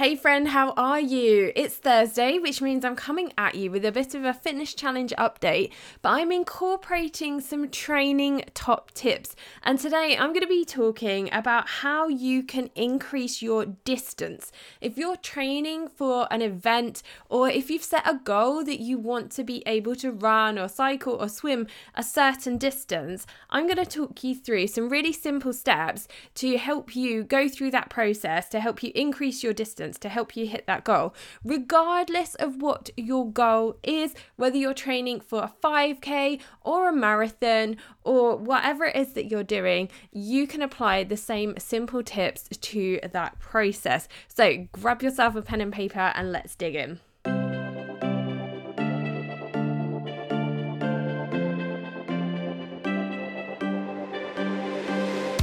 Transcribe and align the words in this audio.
Hey 0.00 0.16
friend, 0.16 0.48
how 0.48 0.70
are 0.78 0.98
you? 0.98 1.52
It's 1.54 1.76
Thursday, 1.76 2.38
which 2.38 2.62
means 2.62 2.86
I'm 2.86 2.96
coming 2.96 3.34
at 3.36 3.54
you 3.54 3.70
with 3.70 3.84
a 3.84 3.92
bit 3.92 4.14
of 4.14 4.24
a 4.24 4.32
fitness 4.32 4.72
challenge 4.72 5.12
update, 5.18 5.72
but 6.00 6.12
I'm 6.12 6.32
incorporating 6.32 7.42
some 7.42 7.68
training 7.68 8.44
top 8.54 8.92
tips. 8.92 9.36
And 9.62 9.78
today 9.78 10.16
I'm 10.18 10.30
going 10.30 10.40
to 10.40 10.46
be 10.46 10.64
talking 10.64 11.28
about 11.34 11.68
how 11.68 12.08
you 12.08 12.42
can 12.42 12.70
increase 12.74 13.42
your 13.42 13.66
distance. 13.66 14.50
If 14.80 14.96
you're 14.96 15.18
training 15.18 15.88
for 15.88 16.26
an 16.30 16.40
event 16.40 17.02
or 17.28 17.50
if 17.50 17.68
you've 17.68 17.84
set 17.84 18.08
a 18.08 18.14
goal 18.24 18.64
that 18.64 18.80
you 18.80 18.96
want 18.96 19.30
to 19.32 19.44
be 19.44 19.62
able 19.66 19.96
to 19.96 20.12
run 20.12 20.58
or 20.58 20.68
cycle 20.68 21.16
or 21.16 21.28
swim 21.28 21.66
a 21.94 22.02
certain 22.02 22.56
distance, 22.56 23.26
I'm 23.50 23.66
going 23.66 23.76
to 23.76 23.84
talk 23.84 24.24
you 24.24 24.34
through 24.34 24.68
some 24.68 24.88
really 24.88 25.12
simple 25.12 25.52
steps 25.52 26.08
to 26.36 26.56
help 26.56 26.96
you 26.96 27.22
go 27.22 27.50
through 27.50 27.72
that 27.72 27.90
process 27.90 28.48
to 28.48 28.60
help 28.60 28.82
you 28.82 28.92
increase 28.94 29.42
your 29.42 29.52
distance 29.52 29.89
to 29.98 30.08
help 30.08 30.36
you 30.36 30.46
hit 30.46 30.66
that 30.66 30.84
goal, 30.84 31.14
regardless 31.44 32.34
of 32.36 32.62
what 32.62 32.90
your 32.96 33.30
goal 33.30 33.76
is, 33.82 34.14
whether 34.36 34.56
you're 34.56 34.74
training 34.74 35.20
for 35.20 35.42
a 35.42 35.52
5K 35.62 36.40
or 36.62 36.88
a 36.88 36.92
marathon 36.92 37.76
or 38.04 38.36
whatever 38.36 38.86
it 38.86 38.96
is 38.96 39.12
that 39.12 39.30
you're 39.30 39.42
doing, 39.42 39.88
you 40.12 40.46
can 40.46 40.62
apply 40.62 41.04
the 41.04 41.16
same 41.16 41.54
simple 41.58 42.02
tips 42.02 42.48
to 42.60 43.00
that 43.12 43.38
process. 43.38 44.08
So 44.28 44.68
grab 44.72 45.02
yourself 45.02 45.34
a 45.36 45.42
pen 45.42 45.60
and 45.60 45.72
paper 45.72 46.12
and 46.14 46.32
let's 46.32 46.54
dig 46.54 46.74
in. 46.74 47.00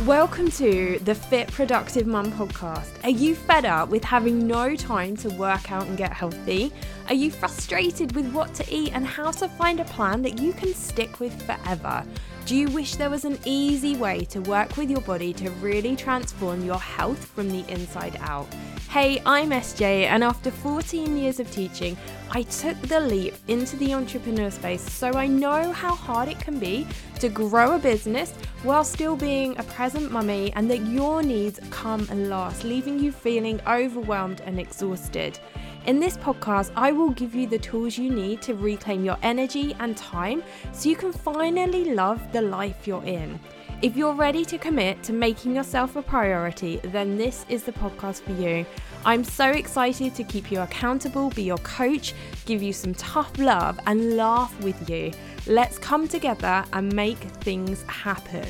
Welcome 0.08 0.50
to 0.52 1.00
the 1.04 1.14
Fit 1.14 1.52
Productive 1.52 2.08
Mum 2.08 2.32
podcast. 2.32 3.04
Are 3.04 3.10
you 3.10 3.36
fed 3.36 3.66
up 3.66 3.90
with 3.90 4.06
having 4.06 4.48
no 4.48 4.74
time 4.74 5.18
to 5.18 5.30
work 5.32 5.70
out 5.70 5.86
and 5.86 5.98
get 5.98 6.14
healthy? 6.14 6.72
Are 7.10 7.14
you 7.14 7.30
frustrated 7.30 8.16
with 8.16 8.32
what 8.32 8.54
to 8.54 8.74
eat 8.74 8.94
and 8.94 9.06
how 9.06 9.32
to 9.32 9.50
find 9.50 9.82
a 9.82 9.84
plan 9.84 10.22
that 10.22 10.40
you 10.40 10.54
can 10.54 10.74
stick 10.74 11.20
with 11.20 11.42
forever? 11.42 12.06
Do 12.46 12.56
you 12.56 12.70
wish 12.70 12.96
there 12.96 13.10
was 13.10 13.26
an 13.26 13.38
easy 13.44 13.98
way 13.98 14.24
to 14.30 14.40
work 14.40 14.78
with 14.78 14.90
your 14.90 15.02
body 15.02 15.34
to 15.34 15.50
really 15.52 15.98
transform 15.98 16.64
your 16.64 16.80
health 16.80 17.26
from 17.26 17.50
the 17.50 17.70
inside 17.70 18.18
out? 18.22 18.48
Hey, 18.90 19.22
I'm 19.26 19.50
SJ, 19.50 20.06
and 20.06 20.24
after 20.24 20.50
14 20.50 21.18
years 21.18 21.42
of 21.42 21.52
teaching, 21.52 21.98
I 22.32 22.44
took 22.44 22.80
the 22.84 23.02
leap 23.02 23.36
into 23.50 23.76
the 23.76 23.94
entrepreneur 23.94 24.50
space 24.50 24.82
so 24.82 25.12
I 25.12 25.28
know 25.28 25.74
how 25.74 25.94
hard 25.94 26.30
it 26.30 26.40
can 26.40 26.58
be 26.58 26.88
to 27.20 27.28
grow 27.28 27.76
a 27.76 27.80
business 27.80 28.32
while 28.64 28.86
still 28.86 29.18
being 29.18 29.58
a 29.58 29.64
present 29.64 30.10
mummy 30.10 30.54
and 30.56 30.72
that 30.72 30.86
your 30.86 31.22
needs 31.22 31.60
come 31.70 32.08
last, 32.30 32.64
leaving 32.64 32.98
you 32.98 33.12
feeling 33.12 33.60
overwhelmed 33.68 34.42
and 34.46 34.58
exhausted. 34.58 35.38
In 35.86 36.00
this 36.00 36.16
podcast, 36.16 36.72
I 36.78 36.94
will 36.94 37.12
give 37.12 37.36
you 37.36 37.46
the 37.46 37.60
tools 37.60 37.98
you 37.98 38.10
need 38.10 38.42
to 38.44 38.56
reclaim 38.56 39.04
your 39.04 39.18
energy 39.22 39.76
and 39.82 39.98
time 39.98 40.42
so 40.72 40.88
you 40.88 40.96
can 40.96 41.12
finally 41.12 41.94
love 41.94 42.22
the 42.32 42.42
life 42.42 42.88
you're 42.88 43.04
in. 43.04 43.38
If 43.80 43.96
you're 43.96 44.16
ready 44.16 44.44
to 44.46 44.58
commit 44.58 45.04
to 45.04 45.14
making 45.14 45.56
yourself 45.56 45.96
a 45.96 46.02
priority, 46.02 46.78
then 46.78 47.16
this 47.16 47.46
is 47.48 47.64
the 47.64 47.72
podcast 47.74 48.24
for 48.24 48.32
you. 48.32 48.66
I'm 49.06 49.24
so 49.24 49.52
excited 49.52 50.16
to 50.16 50.24
keep 50.24 50.52
you 50.52 50.62
accountable, 50.62 51.30
be 51.30 51.44
your 51.44 51.60
coach, 51.60 52.16
give 52.48 52.64
you 52.64 52.74
some 52.74 52.96
tough 52.96 53.38
love, 53.38 53.80
and 53.86 54.18
laugh 54.18 54.60
with 54.64 54.90
you. 54.90 55.12
Let's 55.46 55.78
come 55.78 56.08
together 56.08 56.66
and 56.74 56.92
make 56.92 57.20
things 57.20 57.84
happen. 57.84 58.48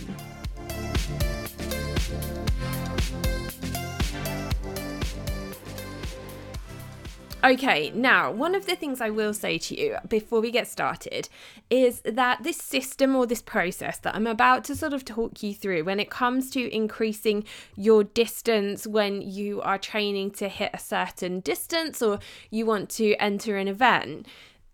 Okay, 7.44 7.92
now, 7.94 8.32
one 8.32 8.56
of 8.56 8.66
the 8.66 8.76
things 8.76 9.00
I 9.00 9.12
will 9.12 9.34
say 9.34 9.60
to 9.60 9.80
you 9.80 9.98
before 10.10 10.42
we 10.42 10.50
get 10.50 10.68
started 10.68 11.30
is 11.70 12.02
that 12.02 12.42
this 12.42 12.58
system 12.58 13.16
or 13.16 13.28
this 13.28 13.44
process 13.44 14.00
that 14.00 14.16
I'm 14.16 14.26
about 14.26 14.64
to 14.66 14.76
sort 14.76 14.92
of 14.92 15.06
talk 15.06 15.44
you 15.44 15.54
through 15.54 15.84
when 15.84 16.00
it 16.00 16.10
comes 16.10 16.50
to 16.52 16.76
increasing 16.76 17.44
your 17.76 18.04
distance 18.04 18.88
when 18.88 19.22
you 19.22 19.62
are 19.62 19.78
training 19.78 20.32
to 20.32 20.50
hit 20.50 20.72
a 20.74 20.80
certain 20.80 21.40
distance 21.42 22.02
or 22.02 22.18
you 22.50 22.66
want 22.66 22.90
to 22.92 23.14
enter 23.16 23.56
an 23.56 23.68
event 23.68 24.26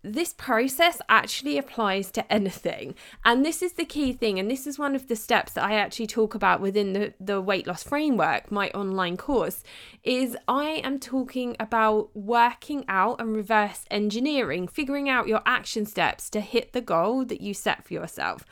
this 0.04 0.34
process 0.34 1.00
actually 1.08 1.56
applies 1.56 2.10
to 2.10 2.32
anything. 2.32 2.94
And 3.24 3.44
this 3.44 3.62
is 3.62 3.72
the 3.72 3.86
key 3.86 4.12
thing. 4.12 4.38
And 4.38 4.50
this 4.50 4.66
is 4.66 4.78
one 4.78 4.94
of 4.94 5.08
the 5.08 5.16
steps 5.16 5.54
that 5.54 5.64
I 5.64 5.74
actually 5.74 6.06
talk 6.06 6.34
about 6.34 6.60
within 6.60 6.92
the, 6.92 7.14
the 7.18 7.40
weight 7.40 7.66
loss 7.66 7.82
framework, 7.82 8.52
my 8.52 8.68
online 8.70 9.16
course, 9.16 9.64
is 10.02 10.36
I 10.46 10.82
am 10.84 11.00
talking 11.00 11.56
about 11.58 12.14
working 12.14 12.84
out 12.86 13.18
and 13.18 13.34
reverse 13.34 13.86
engineering, 13.90 14.68
figuring 14.68 15.08
out 15.08 15.26
your 15.26 15.40
action 15.46 15.86
steps 15.86 16.28
to 16.30 16.40
hit 16.40 16.72
the 16.72 16.82
goal 16.82 17.24
that 17.24 17.40
you 17.40 17.54
set 17.54 17.84
for 17.86 17.94
yourself. 17.94 18.44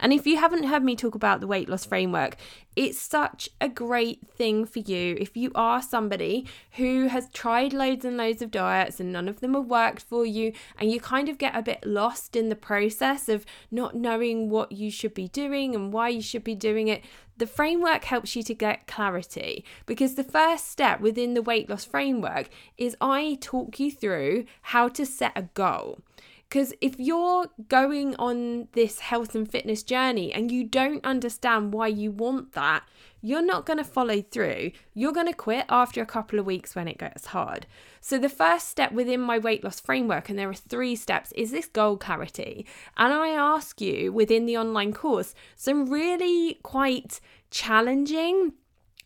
And 0.00 0.12
if 0.12 0.26
you 0.26 0.38
haven't 0.38 0.64
heard 0.64 0.82
me 0.82 0.96
talk 0.96 1.14
about 1.14 1.40
the 1.40 1.46
weight 1.46 1.68
loss 1.68 1.84
framework, 1.84 2.36
it's 2.76 2.98
such 2.98 3.48
a 3.58 3.70
great 3.70 4.28
thing 4.28 4.66
for 4.66 4.80
you 4.80 5.16
if 5.18 5.34
you 5.34 5.50
are 5.54 5.80
somebody 5.80 6.46
who 6.72 7.08
has 7.08 7.30
tried 7.30 7.72
loads 7.72 8.04
and 8.04 8.18
loads 8.18 8.42
of 8.42 8.50
diets 8.50 9.00
and 9.00 9.10
none 9.10 9.28
of 9.28 9.40
them 9.40 9.54
have 9.54 9.64
worked 9.64 10.02
for 10.02 10.26
you, 10.26 10.52
and 10.78 10.92
you 10.92 11.00
kind 11.00 11.30
of 11.30 11.38
get 11.38 11.56
a 11.56 11.62
bit 11.62 11.84
lost 11.86 12.36
in 12.36 12.50
the 12.50 12.54
process 12.54 13.30
of 13.30 13.46
not 13.70 13.96
knowing 13.96 14.50
what 14.50 14.72
you 14.72 14.90
should 14.90 15.14
be 15.14 15.28
doing 15.28 15.74
and 15.74 15.92
why 15.92 16.10
you 16.10 16.20
should 16.20 16.44
be 16.44 16.54
doing 16.54 16.88
it. 16.88 17.02
The 17.38 17.46
framework 17.46 18.04
helps 18.04 18.36
you 18.36 18.42
to 18.42 18.54
get 18.54 18.86
clarity 18.86 19.64
because 19.86 20.14
the 20.14 20.24
first 20.24 20.70
step 20.70 21.00
within 21.00 21.34
the 21.34 21.42
weight 21.42 21.68
loss 21.68 21.84
framework 21.84 22.48
is 22.76 22.96
I 23.00 23.38
talk 23.40 23.80
you 23.80 23.90
through 23.90 24.44
how 24.62 24.88
to 24.88 25.06
set 25.06 25.32
a 25.34 25.42
goal. 25.42 26.00
Because 26.48 26.72
if 26.80 26.98
you're 26.98 27.48
going 27.68 28.14
on 28.16 28.68
this 28.72 29.00
health 29.00 29.34
and 29.34 29.50
fitness 29.50 29.82
journey 29.82 30.32
and 30.32 30.52
you 30.52 30.62
don't 30.62 31.04
understand 31.04 31.72
why 31.72 31.88
you 31.88 32.12
want 32.12 32.52
that, 32.52 32.84
you're 33.20 33.42
not 33.42 33.66
going 33.66 33.78
to 33.78 33.84
follow 33.84 34.22
through. 34.22 34.70
You're 34.94 35.12
going 35.12 35.26
to 35.26 35.32
quit 35.32 35.66
after 35.68 36.00
a 36.00 36.06
couple 36.06 36.38
of 36.38 36.46
weeks 36.46 36.76
when 36.76 36.86
it 36.86 36.98
gets 36.98 37.26
hard. 37.26 37.66
So, 38.00 38.18
the 38.18 38.28
first 38.28 38.68
step 38.68 38.92
within 38.92 39.20
my 39.20 39.38
weight 39.38 39.64
loss 39.64 39.80
framework, 39.80 40.28
and 40.28 40.38
there 40.38 40.48
are 40.48 40.54
three 40.54 40.94
steps, 40.94 41.32
is 41.32 41.50
this 41.50 41.66
goal 41.66 41.96
clarity. 41.96 42.64
And 42.96 43.12
I 43.12 43.30
ask 43.30 43.80
you 43.80 44.12
within 44.12 44.46
the 44.46 44.56
online 44.56 44.92
course 44.92 45.34
some 45.56 45.90
really 45.90 46.60
quite 46.62 47.20
challenging 47.50 48.52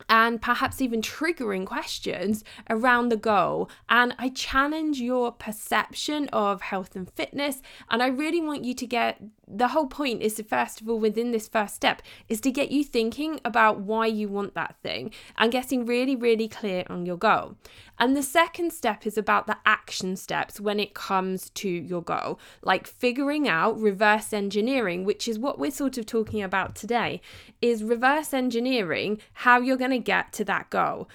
and 0.09 0.41
perhaps 0.41 0.81
even 0.81 1.03
triggering 1.03 1.67
questions 1.67 2.45
around 2.69 3.09
the 3.09 3.17
goal. 3.17 3.71
And 3.89 4.15
I 4.19 4.31
challenge 4.31 5.01
your 5.01 5.33
perception 5.33 6.29
of 6.33 6.63
health 6.63 6.97
and 6.97 7.11
fitness. 7.11 7.63
And 7.91 8.03
I 8.03 8.09
really 8.09 8.41
want 8.41 8.65
you 8.65 8.75
to 8.75 8.87
get 8.87 9.21
the 9.53 9.69
whole 9.69 9.87
point 9.87 10.23
is 10.23 10.35
to 10.35 10.43
first 10.43 10.81
of 10.81 10.89
all 10.89 10.99
within 10.99 11.33
this 11.33 11.49
first 11.49 11.75
step 11.75 12.03
is 12.29 12.41
to 12.41 12.51
get 12.51 12.71
you 12.71 12.85
thinking 12.85 13.41
about 13.45 13.81
why 13.81 14.07
you 14.07 14.29
want 14.29 14.55
that 14.55 14.77
thing 14.83 15.11
and 15.37 15.53
getting 15.53 15.87
really 15.87 16.17
really 16.17 16.49
clear 16.49 16.85
on 16.89 17.07
your 17.07 17.17
goal. 17.17 17.57
And 17.99 18.17
the 18.17 18.23
second 18.23 18.73
step 18.73 19.07
is 19.07 19.19
about 19.19 19.47
the 19.47 19.59
action 19.67 20.17
steps 20.17 20.59
when 20.59 20.81
it 20.81 20.95
comes 20.95 21.51
to 21.51 21.69
your 21.69 22.03
goal 22.03 22.39
like 22.63 22.87
figuring 22.87 23.49
out 23.49 23.79
reverse 23.79 24.33
engineering 24.33 25.05
which 25.05 25.29
is 25.29 25.39
what 25.39 25.59
we're 25.59 25.71
sort 25.71 25.99
of 25.99 26.07
talking 26.07 26.43
about 26.43 26.75
today 26.75 27.21
is 27.61 27.85
reverse 27.85 28.33
engineering 28.33 29.19
how 29.35 29.61
you're 29.61 29.77
going 29.77 29.91
to 29.91 29.99
get 29.99 30.33
to 30.33 30.45
that 30.45 30.71
goal 30.71 31.09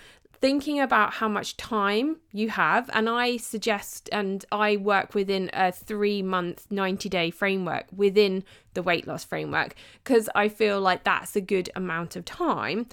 thinking 0.46 0.80
about 0.80 1.12
how 1.14 1.28
much 1.28 1.58
time 1.58 2.18
you 2.32 2.50
have 2.50 2.88
and 2.94 3.10
i 3.10 3.36
suggest 3.36 4.08
and 4.12 4.46
i 4.52 4.78
work 4.78 5.16
within 5.16 5.50
a 5.54 5.72
three 5.72 6.22
month 6.22 6.68
90 6.70 7.10
day 7.10 7.32
framework 7.32 7.86
within 7.96 8.44
the 8.76 8.84
weight 8.84 9.08
loss 9.08 9.24
framework 9.24 9.74
because 10.04 10.30
i 10.36 10.48
feel 10.48 10.80
like 10.80 11.04
that's 11.04 11.36
a 11.36 11.42
good 11.42 11.68
amount 11.76 12.16
of 12.16 12.24
time. 12.26 12.86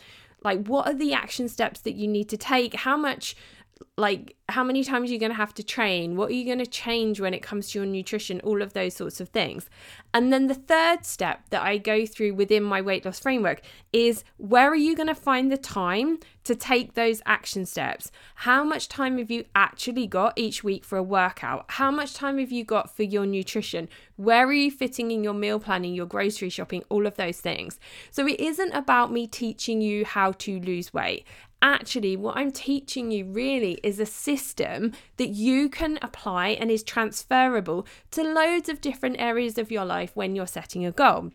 Like 0.44 0.66
what 0.66 0.86
are 0.88 0.94
the 0.94 1.12
action 1.12 1.48
steps 1.48 1.80
that 1.80 1.94
you 1.94 2.08
need 2.08 2.28
to 2.30 2.36
take? 2.36 2.74
How 2.74 2.96
much 2.96 3.36
like 3.97 4.37
how 4.48 4.62
many 4.62 4.84
times 4.84 5.11
you're 5.11 5.20
going 5.20 5.32
to 5.32 5.37
have 5.37 5.55
to 5.55 5.62
train? 5.62 6.17
What 6.17 6.31
are 6.31 6.34
you 6.34 6.44
going 6.44 6.58
to 6.58 6.67
change 6.67 7.20
when 7.20 7.34
it 7.34 7.43
comes 7.43 7.70
to 7.70 7.79
your 7.79 7.87
nutrition? 7.87 8.40
All 8.40 8.61
of 8.62 8.73
those 8.73 8.94
sorts 8.94 9.20
of 9.20 9.31
things. 9.31 9.69
And 10.12 10.32
then 10.32 10.46
the 10.46 10.55
third 10.55 11.05
step 11.06 11.49
that 11.50 11.62
i 11.62 11.79
go 11.79 12.05
through 12.05 12.34
within 12.34 12.62
my 12.62 12.81
weight 12.81 13.05
loss 13.05 13.19
framework 13.19 13.62
is 13.93 14.25
where 14.37 14.70
are 14.70 14.76
you 14.76 14.94
going 14.94 15.08
to 15.08 15.14
find 15.14 15.50
the 15.50 15.56
time 15.56 16.19
to 16.44 16.55
take 16.55 16.94
those 16.94 17.23
action 17.25 17.64
steps? 17.64 18.11
How 18.37 18.64
much 18.64 18.88
time 18.88 19.19
have 19.19 19.31
you 19.31 19.44
actually 19.55 20.06
got 20.06 20.35
each 20.37 20.62
week 20.64 20.85
for 20.85 20.99
a 20.99 21.02
workout? 21.02 21.64
How 21.69 21.90
much 21.90 22.14
time 22.14 22.38
have 22.38 22.52
you 22.52 22.64
got 22.64 22.94
for 22.94 23.05
your 23.05 23.26
nutrition? 23.26 23.88
Where 24.17 24.46
are 24.46 24.52
you 24.52 24.70
fitting 24.70 25.11
in 25.11 25.25
your 25.25 25.35
meal 25.35 25.61
planning 25.61 25.94
your 25.94 26.06
grocery 26.06 26.50
shopping 26.50 26.82
all 26.88 27.06
of 27.06 27.17
those 27.17 27.40
things? 27.40 27.78
So 28.11 28.26
it 28.26 28.40
isn't 28.40 28.73
about 28.73 29.12
me 29.12 29.26
teaching 29.26 29.81
you 29.81 30.05
how 30.05 30.32
to 30.32 30.61
lose 30.61 30.93
weight 30.93 31.25
actually, 31.62 32.17
what 32.17 32.37
I'm 32.37 32.50
teaching 32.50 33.11
you 33.11 33.25
really 33.25 33.79
is 33.82 33.99
a 33.99 34.06
system 34.06 34.93
that 35.17 35.29
you 35.29 35.69
can 35.69 35.99
apply 36.03 36.49
and 36.49 36.70
is 36.70 36.82
transferable 36.82 37.87
to 38.11 38.23
loads 38.23 38.69
of 38.69 38.81
different 38.81 39.20
areas 39.20 39.56
of 39.56 39.70
your 39.70 39.85
life 39.85 40.11
when 40.14 40.35
you're 40.37 40.47
setting 40.47 40.85
a 40.85 40.93
goal. 40.93 41.31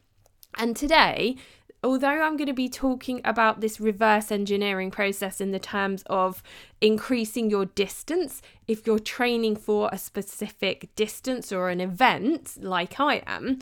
And 0.58 0.76
today, 0.76 1.38
although 1.84 2.22
I'm 2.22 2.38
going 2.38 2.48
to 2.48 2.54
be 2.54 2.70
talking 2.70 3.22
about 3.24 3.62
this 3.62 3.80
reverse 3.80 4.32
engineering 4.32 4.92
process 4.92 5.40
in 5.40 5.52
the 5.52 5.60
terms 5.60 6.04
of 6.08 6.44
increasing 6.82 7.50
your 7.50 7.66
distance, 7.66 8.42
if 8.68 8.86
you're 8.86 9.00
training 9.00 9.56
for 9.56 9.90
a 9.92 9.98
specific 9.98 10.94
distance 10.96 11.52
or 11.52 11.70
an 11.70 11.80
event 11.80 12.58
like 12.60 13.00
I 13.00 13.24
am, 13.26 13.60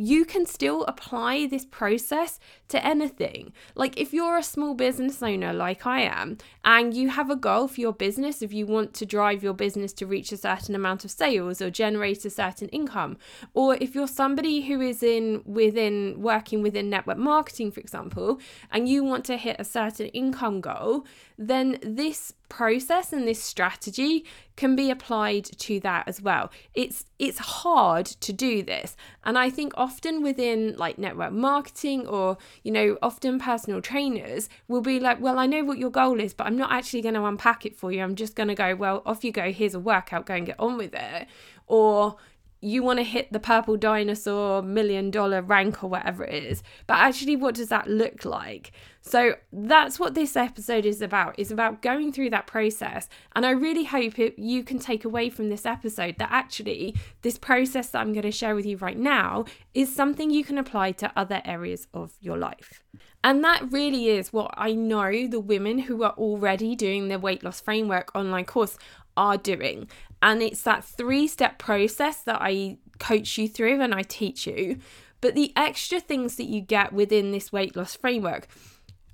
you 0.00 0.24
can 0.24 0.46
still 0.46 0.84
apply 0.84 1.46
this 1.46 1.66
process 1.66 2.40
to 2.68 2.84
anything. 2.84 3.52
Like 3.74 3.98
if 4.00 4.14
you're 4.14 4.38
a 4.38 4.42
small 4.42 4.74
business 4.74 5.22
owner 5.22 5.52
like 5.52 5.86
I 5.86 6.00
am 6.00 6.38
and 6.64 6.94
you 6.94 7.10
have 7.10 7.28
a 7.28 7.36
goal 7.36 7.68
for 7.68 7.80
your 7.80 7.92
business 7.92 8.40
if 8.40 8.52
you 8.52 8.66
want 8.66 8.94
to 8.94 9.06
drive 9.06 9.42
your 9.42 9.52
business 9.52 9.92
to 9.94 10.06
reach 10.06 10.32
a 10.32 10.38
certain 10.38 10.74
amount 10.74 11.04
of 11.04 11.10
sales 11.10 11.60
or 11.60 11.70
generate 11.70 12.24
a 12.24 12.30
certain 12.30 12.68
income 12.68 13.18
or 13.52 13.76
if 13.76 13.94
you're 13.94 14.08
somebody 14.08 14.62
who 14.62 14.80
is 14.80 15.02
in 15.02 15.42
within 15.44 16.20
working 16.20 16.62
within 16.62 16.88
network 16.88 17.18
marketing 17.18 17.70
for 17.70 17.80
example 17.80 18.40
and 18.70 18.88
you 18.88 19.04
want 19.04 19.24
to 19.24 19.36
hit 19.36 19.56
a 19.58 19.64
certain 19.64 20.06
income 20.08 20.60
goal 20.60 21.04
then 21.36 21.78
this 21.82 22.34
process 22.50 23.14
and 23.14 23.26
this 23.26 23.42
strategy 23.42 24.26
can 24.56 24.76
be 24.76 24.90
applied 24.90 25.44
to 25.44 25.80
that 25.80 26.06
as 26.06 26.20
well. 26.20 26.50
It's 26.74 27.06
it's 27.18 27.38
hard 27.38 28.04
to 28.04 28.32
do 28.32 28.62
this. 28.62 28.94
And 29.24 29.38
I 29.38 29.48
think 29.48 29.72
often 29.76 30.22
within 30.22 30.76
like 30.76 30.98
network 30.98 31.32
marketing 31.32 32.06
or, 32.06 32.36
you 32.62 32.72
know, 32.72 32.98
often 33.00 33.38
personal 33.38 33.80
trainers 33.80 34.50
will 34.68 34.82
be 34.82 35.00
like, 35.00 35.18
"Well, 35.18 35.38
I 35.38 35.46
know 35.46 35.64
what 35.64 35.78
your 35.78 35.90
goal 35.90 36.20
is, 36.20 36.34
but 36.34 36.46
I'm 36.46 36.58
not 36.58 36.70
actually 36.70 37.00
going 37.00 37.14
to 37.14 37.24
unpack 37.24 37.64
it 37.64 37.74
for 37.74 37.90
you. 37.90 38.02
I'm 38.02 38.16
just 38.16 38.36
going 38.36 38.48
to 38.48 38.54
go, 38.54 38.74
well, 38.74 39.02
off 39.06 39.24
you 39.24 39.32
go. 39.32 39.50
Here's 39.50 39.74
a 39.74 39.80
workout. 39.80 40.26
Go 40.26 40.34
and 40.34 40.44
get 40.44 40.60
on 40.60 40.76
with 40.76 40.94
it." 40.94 41.26
Or 41.66 42.16
you 42.60 42.82
want 42.82 42.98
to 42.98 43.04
hit 43.04 43.32
the 43.32 43.40
purple 43.40 43.76
dinosaur 43.76 44.62
million 44.62 45.10
dollar 45.10 45.42
rank 45.42 45.82
or 45.82 45.88
whatever 45.88 46.24
it 46.24 46.44
is. 46.44 46.62
But 46.86 46.98
actually, 46.98 47.36
what 47.36 47.54
does 47.54 47.68
that 47.68 47.88
look 47.88 48.24
like? 48.24 48.72
So 49.02 49.34
that's 49.52 49.98
what 49.98 50.14
this 50.14 50.36
episode 50.36 50.84
is 50.84 51.00
about. 51.00 51.38
Is 51.38 51.50
about 51.50 51.82
going 51.82 52.12
through 52.12 52.30
that 52.30 52.46
process. 52.46 53.08
And 53.34 53.46
I 53.46 53.50
really 53.50 53.84
hope 53.84 54.18
it, 54.18 54.38
you 54.38 54.62
can 54.62 54.78
take 54.78 55.04
away 55.04 55.30
from 55.30 55.48
this 55.48 55.64
episode 55.64 56.16
that 56.18 56.30
actually 56.30 56.94
this 57.22 57.38
process 57.38 57.88
that 57.90 58.00
I'm 58.00 58.12
going 58.12 58.22
to 58.22 58.30
share 58.30 58.54
with 58.54 58.66
you 58.66 58.76
right 58.76 58.98
now 58.98 59.46
is 59.72 59.94
something 59.94 60.30
you 60.30 60.44
can 60.44 60.58
apply 60.58 60.92
to 60.92 61.12
other 61.16 61.40
areas 61.44 61.86
of 61.94 62.12
your 62.20 62.36
life. 62.36 62.82
And 63.22 63.44
that 63.44 63.70
really 63.70 64.08
is 64.08 64.32
what 64.32 64.54
I 64.56 64.72
know 64.72 65.26
the 65.26 65.40
women 65.40 65.80
who 65.80 66.02
are 66.02 66.12
already 66.12 66.74
doing 66.74 67.08
the 67.08 67.18
weight 67.18 67.44
loss 67.44 67.60
framework 67.60 68.10
online 68.14 68.46
course 68.46 68.78
are 69.16 69.36
doing. 69.36 69.88
And 70.22 70.42
it's 70.42 70.62
that 70.62 70.84
three 70.84 71.26
step 71.26 71.58
process 71.58 72.22
that 72.22 72.38
I 72.40 72.78
coach 72.98 73.38
you 73.38 73.48
through 73.48 73.80
and 73.80 73.94
I 73.94 74.02
teach 74.02 74.46
you. 74.46 74.78
But 75.20 75.34
the 75.34 75.52
extra 75.56 76.00
things 76.00 76.36
that 76.36 76.44
you 76.44 76.60
get 76.60 76.92
within 76.92 77.30
this 77.30 77.52
weight 77.52 77.76
loss 77.76 77.94
framework 77.94 78.48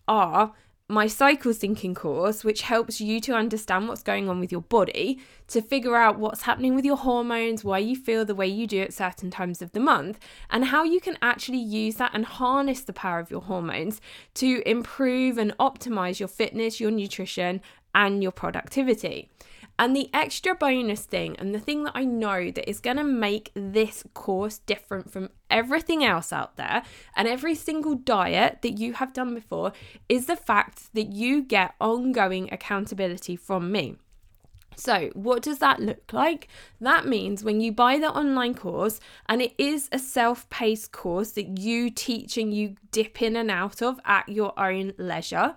are 0.06 0.52
my 0.88 1.08
cycle 1.08 1.52
syncing 1.52 1.96
course, 1.96 2.44
which 2.44 2.62
helps 2.62 3.00
you 3.00 3.20
to 3.20 3.34
understand 3.34 3.88
what's 3.88 4.04
going 4.04 4.28
on 4.28 4.38
with 4.38 4.52
your 4.52 4.60
body, 4.60 5.18
to 5.48 5.60
figure 5.60 5.96
out 5.96 6.18
what's 6.18 6.42
happening 6.42 6.76
with 6.76 6.84
your 6.84 6.96
hormones, 6.96 7.64
why 7.64 7.78
you 7.78 7.96
feel 7.96 8.24
the 8.24 8.36
way 8.36 8.46
you 8.46 8.68
do 8.68 8.80
at 8.82 8.92
certain 8.92 9.28
times 9.28 9.60
of 9.60 9.72
the 9.72 9.80
month, 9.80 10.20
and 10.48 10.66
how 10.66 10.84
you 10.84 11.00
can 11.00 11.18
actually 11.20 11.58
use 11.58 11.96
that 11.96 12.12
and 12.14 12.24
harness 12.24 12.82
the 12.82 12.92
power 12.92 13.18
of 13.18 13.32
your 13.32 13.42
hormones 13.42 14.00
to 14.34 14.62
improve 14.64 15.38
and 15.38 15.56
optimize 15.58 16.20
your 16.20 16.28
fitness, 16.28 16.78
your 16.78 16.92
nutrition, 16.92 17.60
and 17.92 18.22
your 18.22 18.32
productivity. 18.32 19.28
And 19.78 19.94
the 19.94 20.08
extra 20.14 20.54
bonus 20.54 21.02
thing, 21.02 21.36
and 21.38 21.54
the 21.54 21.60
thing 21.60 21.84
that 21.84 21.92
I 21.94 22.04
know 22.04 22.50
that 22.50 22.68
is 22.68 22.80
going 22.80 22.96
to 22.96 23.04
make 23.04 23.50
this 23.54 24.04
course 24.14 24.58
different 24.58 25.10
from 25.10 25.30
everything 25.50 26.02
else 26.02 26.32
out 26.32 26.56
there 26.56 26.82
and 27.14 27.28
every 27.28 27.54
single 27.54 27.94
diet 27.94 28.62
that 28.62 28.78
you 28.78 28.94
have 28.94 29.12
done 29.12 29.34
before, 29.34 29.72
is 30.08 30.26
the 30.26 30.36
fact 30.36 30.94
that 30.94 31.12
you 31.12 31.42
get 31.42 31.74
ongoing 31.80 32.52
accountability 32.52 33.36
from 33.36 33.70
me. 33.70 33.96
So, 34.76 35.10
what 35.14 35.42
does 35.42 35.58
that 35.58 35.80
look 35.80 36.12
like? 36.12 36.48
That 36.80 37.06
means 37.06 37.42
when 37.42 37.60
you 37.60 37.72
buy 37.72 37.98
the 37.98 38.10
online 38.10 38.54
course, 38.54 39.00
and 39.26 39.40
it 39.40 39.54
is 39.58 39.88
a 39.90 39.98
self 39.98 40.48
paced 40.50 40.92
course 40.92 41.32
that 41.32 41.58
you 41.58 41.90
teach 41.90 42.36
and 42.36 42.52
you 42.52 42.76
dip 42.92 43.22
in 43.22 43.36
and 43.36 43.50
out 43.50 43.82
of 43.82 43.98
at 44.04 44.28
your 44.28 44.58
own 44.58 44.92
leisure, 44.98 45.54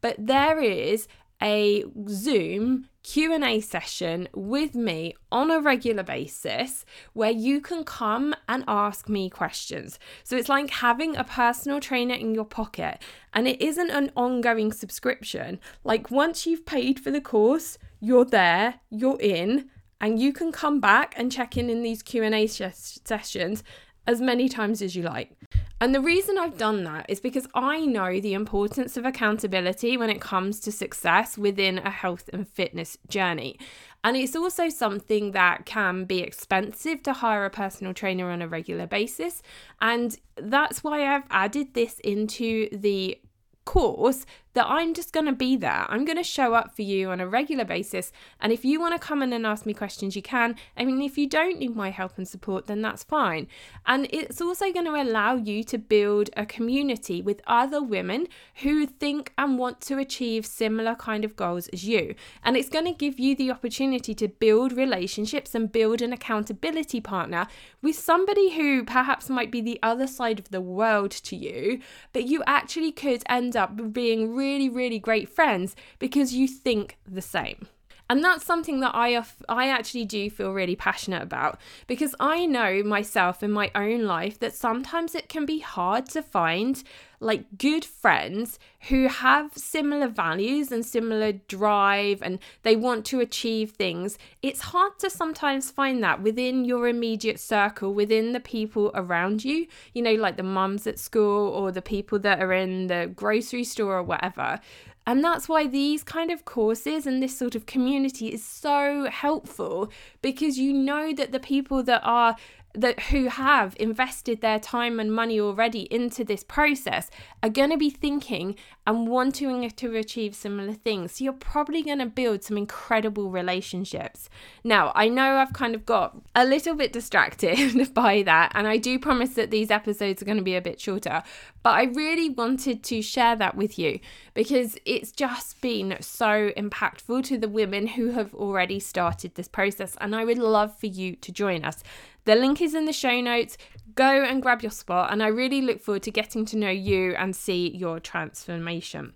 but 0.00 0.16
there 0.18 0.60
is 0.60 1.08
a 1.42 1.84
Zoom 2.08 2.88
Q&A 3.08 3.58
session 3.60 4.28
with 4.34 4.74
me 4.74 5.14
on 5.32 5.50
a 5.50 5.62
regular 5.62 6.02
basis 6.02 6.84
where 7.14 7.30
you 7.30 7.58
can 7.58 7.82
come 7.82 8.34
and 8.46 8.64
ask 8.68 9.08
me 9.08 9.30
questions. 9.30 9.98
So 10.24 10.36
it's 10.36 10.50
like 10.50 10.68
having 10.68 11.16
a 11.16 11.24
personal 11.24 11.80
trainer 11.80 12.12
in 12.12 12.34
your 12.34 12.44
pocket 12.44 13.00
and 13.32 13.48
it 13.48 13.62
isn't 13.62 13.88
an 13.88 14.12
ongoing 14.14 14.72
subscription. 14.72 15.58
Like 15.84 16.10
once 16.10 16.46
you've 16.46 16.66
paid 16.66 17.00
for 17.00 17.10
the 17.10 17.22
course, 17.22 17.78
you're 17.98 18.26
there, 18.26 18.80
you're 18.90 19.20
in 19.20 19.70
and 20.02 20.20
you 20.20 20.34
can 20.34 20.52
come 20.52 20.78
back 20.78 21.14
and 21.16 21.32
check 21.32 21.56
in 21.56 21.70
in 21.70 21.82
these 21.82 22.02
Q&A 22.02 22.46
sessions 22.46 23.64
as 24.08 24.20
many 24.22 24.48
times 24.48 24.80
as 24.80 24.96
you 24.96 25.02
like. 25.02 25.36
And 25.80 25.94
the 25.94 26.00
reason 26.00 26.38
I've 26.38 26.56
done 26.58 26.82
that 26.84 27.06
is 27.08 27.20
because 27.20 27.46
I 27.54 27.84
know 27.84 28.20
the 28.20 28.32
importance 28.32 28.96
of 28.96 29.04
accountability 29.04 29.96
when 29.96 30.10
it 30.10 30.20
comes 30.20 30.58
to 30.60 30.72
success 30.72 31.38
within 31.38 31.78
a 31.78 31.90
health 31.90 32.28
and 32.32 32.48
fitness 32.48 32.96
journey. 33.06 33.58
And 34.02 34.16
it's 34.16 34.34
also 34.34 34.70
something 34.70 35.32
that 35.32 35.66
can 35.66 36.04
be 36.04 36.20
expensive 36.20 37.02
to 37.02 37.12
hire 37.12 37.44
a 37.44 37.50
personal 37.50 37.92
trainer 37.92 38.30
on 38.30 38.42
a 38.42 38.48
regular 38.48 38.86
basis. 38.86 39.42
And 39.80 40.18
that's 40.36 40.82
why 40.82 41.14
I've 41.14 41.26
added 41.30 41.74
this 41.74 42.00
into 42.00 42.68
the 42.72 43.20
course 43.66 44.24
that 44.54 44.66
I'm 44.66 44.94
just 44.94 45.12
going 45.12 45.26
to 45.26 45.32
be 45.32 45.56
there. 45.56 45.86
I'm 45.88 46.04
going 46.04 46.16
to 46.16 46.24
show 46.24 46.54
up 46.54 46.74
for 46.74 46.82
you 46.82 47.10
on 47.10 47.20
a 47.20 47.28
regular 47.28 47.64
basis. 47.64 48.12
And 48.40 48.52
if 48.52 48.64
you 48.64 48.80
want 48.80 48.94
to 48.94 49.06
come 49.06 49.22
in 49.22 49.32
and 49.32 49.46
ask 49.46 49.66
me 49.66 49.74
questions, 49.74 50.16
you 50.16 50.22
can. 50.22 50.56
I 50.76 50.84
mean, 50.84 51.02
if 51.02 51.18
you 51.18 51.28
don't 51.28 51.58
need 51.58 51.76
my 51.76 51.90
help 51.90 52.16
and 52.16 52.26
support, 52.26 52.66
then 52.66 52.82
that's 52.82 53.04
fine. 53.04 53.46
And 53.86 54.08
it's 54.10 54.40
also 54.40 54.72
going 54.72 54.86
to 54.86 55.00
allow 55.00 55.36
you 55.36 55.64
to 55.64 55.78
build 55.78 56.30
a 56.36 56.46
community 56.46 57.22
with 57.22 57.40
other 57.46 57.82
women 57.82 58.26
who 58.62 58.86
think 58.86 59.32
and 59.38 59.58
want 59.58 59.80
to 59.82 59.98
achieve 59.98 60.46
similar 60.46 60.94
kind 60.94 61.24
of 61.24 61.36
goals 61.36 61.68
as 61.68 61.84
you. 61.84 62.14
And 62.42 62.56
it's 62.56 62.68
going 62.68 62.86
to 62.86 62.92
give 62.92 63.18
you 63.18 63.36
the 63.36 63.50
opportunity 63.50 64.14
to 64.14 64.28
build 64.28 64.72
relationships 64.72 65.54
and 65.54 65.70
build 65.70 66.02
an 66.02 66.12
accountability 66.12 67.00
partner 67.00 67.46
with 67.82 67.96
somebody 67.96 68.56
who 68.56 68.84
perhaps 68.84 69.28
might 69.28 69.50
be 69.50 69.60
the 69.60 69.78
other 69.82 70.06
side 70.06 70.38
of 70.38 70.50
the 70.50 70.60
world 70.60 71.10
to 71.10 71.36
you, 71.36 71.80
but 72.12 72.24
you 72.26 72.42
actually 72.46 72.92
could 72.92 73.22
end 73.28 73.56
up 73.56 73.92
being 73.92 74.34
really 74.38 74.68
really, 74.68 74.98
great 74.98 75.28
friends 75.28 75.74
because 75.98 76.32
you 76.32 76.46
think 76.46 76.96
the 77.06 77.22
same. 77.22 77.66
And 78.10 78.24
that's 78.24 78.44
something 78.44 78.80
that 78.80 78.92
I 78.94 79.22
I 79.48 79.68
actually 79.68 80.06
do 80.06 80.30
feel 80.30 80.52
really 80.52 80.76
passionate 80.76 81.22
about 81.22 81.60
because 81.86 82.14
I 82.18 82.46
know 82.46 82.82
myself 82.82 83.42
in 83.42 83.50
my 83.50 83.70
own 83.74 84.04
life 84.04 84.38
that 84.40 84.54
sometimes 84.54 85.14
it 85.14 85.28
can 85.28 85.44
be 85.44 85.58
hard 85.58 86.06
to 86.10 86.22
find 86.22 86.82
like 87.20 87.58
good 87.58 87.84
friends 87.84 88.58
who 88.88 89.08
have 89.08 89.50
similar 89.56 90.06
values 90.06 90.70
and 90.70 90.86
similar 90.86 91.32
drive 91.32 92.22
and 92.22 92.38
they 92.62 92.76
want 92.76 93.04
to 93.06 93.20
achieve 93.20 93.72
things. 93.72 94.18
It's 94.40 94.60
hard 94.60 94.98
to 95.00 95.10
sometimes 95.10 95.70
find 95.70 96.02
that 96.04 96.22
within 96.22 96.64
your 96.64 96.86
immediate 96.88 97.40
circle, 97.40 97.92
within 97.92 98.32
the 98.32 98.40
people 98.40 98.90
around 98.94 99.44
you, 99.44 99.66
you 99.92 100.02
know, 100.02 100.14
like 100.14 100.36
the 100.36 100.42
mums 100.42 100.86
at 100.86 100.98
school 100.98 101.48
or 101.48 101.72
the 101.72 101.82
people 101.82 102.18
that 102.20 102.40
are 102.40 102.52
in 102.52 102.86
the 102.86 103.10
grocery 103.14 103.64
store 103.64 103.98
or 103.98 104.02
whatever. 104.02 104.60
And 105.08 105.24
that's 105.24 105.48
why 105.48 105.66
these 105.66 106.04
kind 106.04 106.30
of 106.30 106.44
courses 106.44 107.06
and 107.06 107.22
this 107.22 107.34
sort 107.34 107.54
of 107.54 107.64
community 107.64 108.28
is 108.28 108.44
so 108.44 109.08
helpful 109.10 109.90
because 110.20 110.58
you 110.58 110.70
know 110.74 111.14
that 111.14 111.32
the 111.32 111.40
people 111.40 111.82
that 111.84 112.02
are 112.04 112.36
that 112.74 113.00
who 113.04 113.28
have 113.28 113.74
invested 113.80 114.40
their 114.40 114.58
time 114.58 115.00
and 115.00 115.12
money 115.12 115.40
already 115.40 115.82
into 115.92 116.22
this 116.22 116.44
process 116.44 117.10
are 117.42 117.48
going 117.48 117.70
to 117.70 117.76
be 117.76 117.90
thinking 117.90 118.54
and 118.86 119.08
wanting 119.08 119.68
to 119.68 119.96
achieve 119.96 120.34
similar 120.34 120.72
things. 120.72 121.12
So 121.12 121.24
you're 121.24 121.32
probably 121.32 121.82
going 121.82 121.98
to 121.98 122.06
build 122.06 122.42
some 122.42 122.56
incredible 122.56 123.30
relationships. 123.30 124.28
Now, 124.64 124.92
I 124.94 125.08
know 125.08 125.36
I've 125.36 125.52
kind 125.52 125.74
of 125.74 125.84
got 125.84 126.16
a 126.34 126.44
little 126.44 126.74
bit 126.74 126.92
distracted 126.92 127.92
by 127.94 128.22
that, 128.22 128.52
and 128.54 128.66
I 128.66 128.76
do 128.76 128.98
promise 128.98 129.30
that 129.34 129.50
these 129.50 129.70
episodes 129.70 130.22
are 130.22 130.24
going 130.24 130.38
to 130.38 130.44
be 130.44 130.56
a 130.56 130.62
bit 130.62 130.80
shorter, 130.80 131.22
but 131.62 131.70
I 131.70 131.84
really 131.84 132.30
wanted 132.30 132.82
to 132.84 133.02
share 133.02 133.36
that 133.36 133.56
with 133.56 133.78
you 133.78 133.98
because 134.34 134.78
it's 134.84 135.12
just 135.12 135.60
been 135.60 135.96
so 136.00 136.50
impactful 136.56 137.24
to 137.24 137.36
the 137.36 137.48
women 137.48 137.88
who 137.88 138.12
have 138.12 138.34
already 138.34 138.80
started 138.80 139.34
this 139.34 139.48
process, 139.48 139.96
and 140.00 140.14
I 140.14 140.24
would 140.24 140.38
love 140.38 140.78
for 140.78 140.86
you 140.86 141.16
to 141.16 141.32
join 141.32 141.64
us. 141.64 141.82
The 142.28 142.36
link 142.36 142.60
is 142.60 142.74
in 142.74 142.84
the 142.84 142.92
show 142.92 143.22
notes. 143.22 143.56
Go 143.94 144.22
and 144.22 144.42
grab 144.42 144.60
your 144.60 144.70
spot, 144.70 145.10
and 145.10 145.22
I 145.22 145.28
really 145.28 145.62
look 145.62 145.80
forward 145.80 146.02
to 146.02 146.10
getting 146.10 146.44
to 146.44 146.58
know 146.58 146.68
you 146.68 147.14
and 147.14 147.34
see 147.34 147.74
your 147.74 148.00
transformation. 148.00 149.14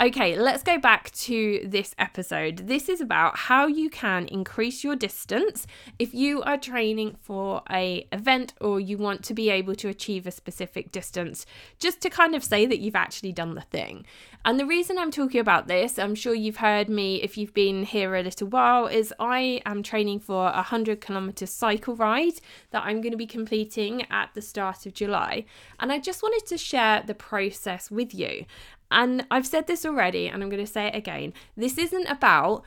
Okay, 0.00 0.38
let's 0.38 0.62
go 0.62 0.78
back 0.78 1.10
to 1.10 1.60
this 1.66 1.94
episode. 1.98 2.66
This 2.66 2.88
is 2.88 3.02
about 3.02 3.36
how 3.36 3.66
you 3.66 3.90
can 3.90 4.26
increase 4.26 4.82
your 4.82 4.96
distance 4.96 5.66
if 5.98 6.14
you 6.14 6.40
are 6.42 6.56
training 6.56 7.18
for 7.20 7.60
a 7.70 8.08
event 8.10 8.54
or 8.58 8.80
you 8.80 8.96
want 8.96 9.22
to 9.24 9.34
be 9.34 9.50
able 9.50 9.74
to 9.74 9.88
achieve 9.90 10.26
a 10.26 10.30
specific 10.30 10.92
distance, 10.92 11.44
just 11.78 12.00
to 12.00 12.08
kind 12.08 12.34
of 12.34 12.42
say 12.42 12.64
that 12.64 12.80
you've 12.80 12.96
actually 12.96 13.32
done 13.32 13.54
the 13.54 13.60
thing. 13.60 14.06
And 14.46 14.58
the 14.58 14.64
reason 14.64 14.96
I'm 14.96 15.10
talking 15.10 15.40
about 15.40 15.68
this, 15.68 15.98
I'm 15.98 16.14
sure 16.14 16.34
you've 16.34 16.56
heard 16.56 16.88
me 16.88 17.22
if 17.22 17.36
you've 17.36 17.54
been 17.54 17.82
here 17.82 18.16
a 18.16 18.22
little 18.22 18.48
while, 18.48 18.86
is 18.86 19.12
I 19.20 19.60
am 19.66 19.82
training 19.82 20.20
for 20.20 20.48
a 20.48 20.64
100 20.64 21.02
kilometer 21.02 21.44
cycle 21.44 21.94
ride 21.96 22.40
that 22.70 22.82
I'm 22.84 23.02
going 23.02 23.12
to 23.12 23.18
be 23.18 23.26
completing 23.26 24.10
at 24.10 24.30
the 24.32 24.42
start 24.42 24.86
of 24.86 24.94
July. 24.94 25.44
And 25.78 25.92
I 25.92 25.98
just 25.98 26.22
wanted 26.22 26.46
to 26.46 26.56
share 26.56 27.02
the 27.06 27.14
process 27.14 27.90
with 27.90 28.14
you. 28.14 28.46
And 28.92 29.26
I've 29.30 29.46
said 29.46 29.66
this 29.66 29.84
already, 29.84 30.28
and 30.28 30.42
I'm 30.42 30.50
going 30.50 30.64
to 30.64 30.70
say 30.70 30.86
it 30.86 30.94
again. 30.94 31.32
This 31.56 31.78
isn't 31.78 32.06
about 32.06 32.64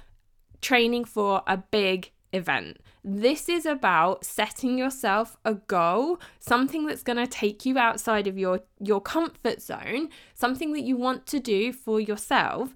training 0.61 1.05
for 1.05 1.43
a 1.47 1.57
big 1.57 2.11
event. 2.33 2.79
This 3.03 3.47
is 3.47 3.67
about 3.67 4.25
setting 4.25 4.77
yourself 4.77 5.37
a 5.45 5.53
goal, 5.53 6.19
something 6.39 6.87
that's 6.87 7.03
going 7.03 7.17
to 7.17 7.27
take 7.27 7.65
you 7.65 7.77
outside 7.77 8.25
of 8.25 8.37
your 8.37 8.61
your 8.79 8.99
comfort 8.99 9.61
zone, 9.61 10.09
something 10.33 10.73
that 10.73 10.81
you 10.81 10.97
want 10.97 11.27
to 11.27 11.39
do 11.39 11.71
for 11.71 11.99
yourself. 11.99 12.73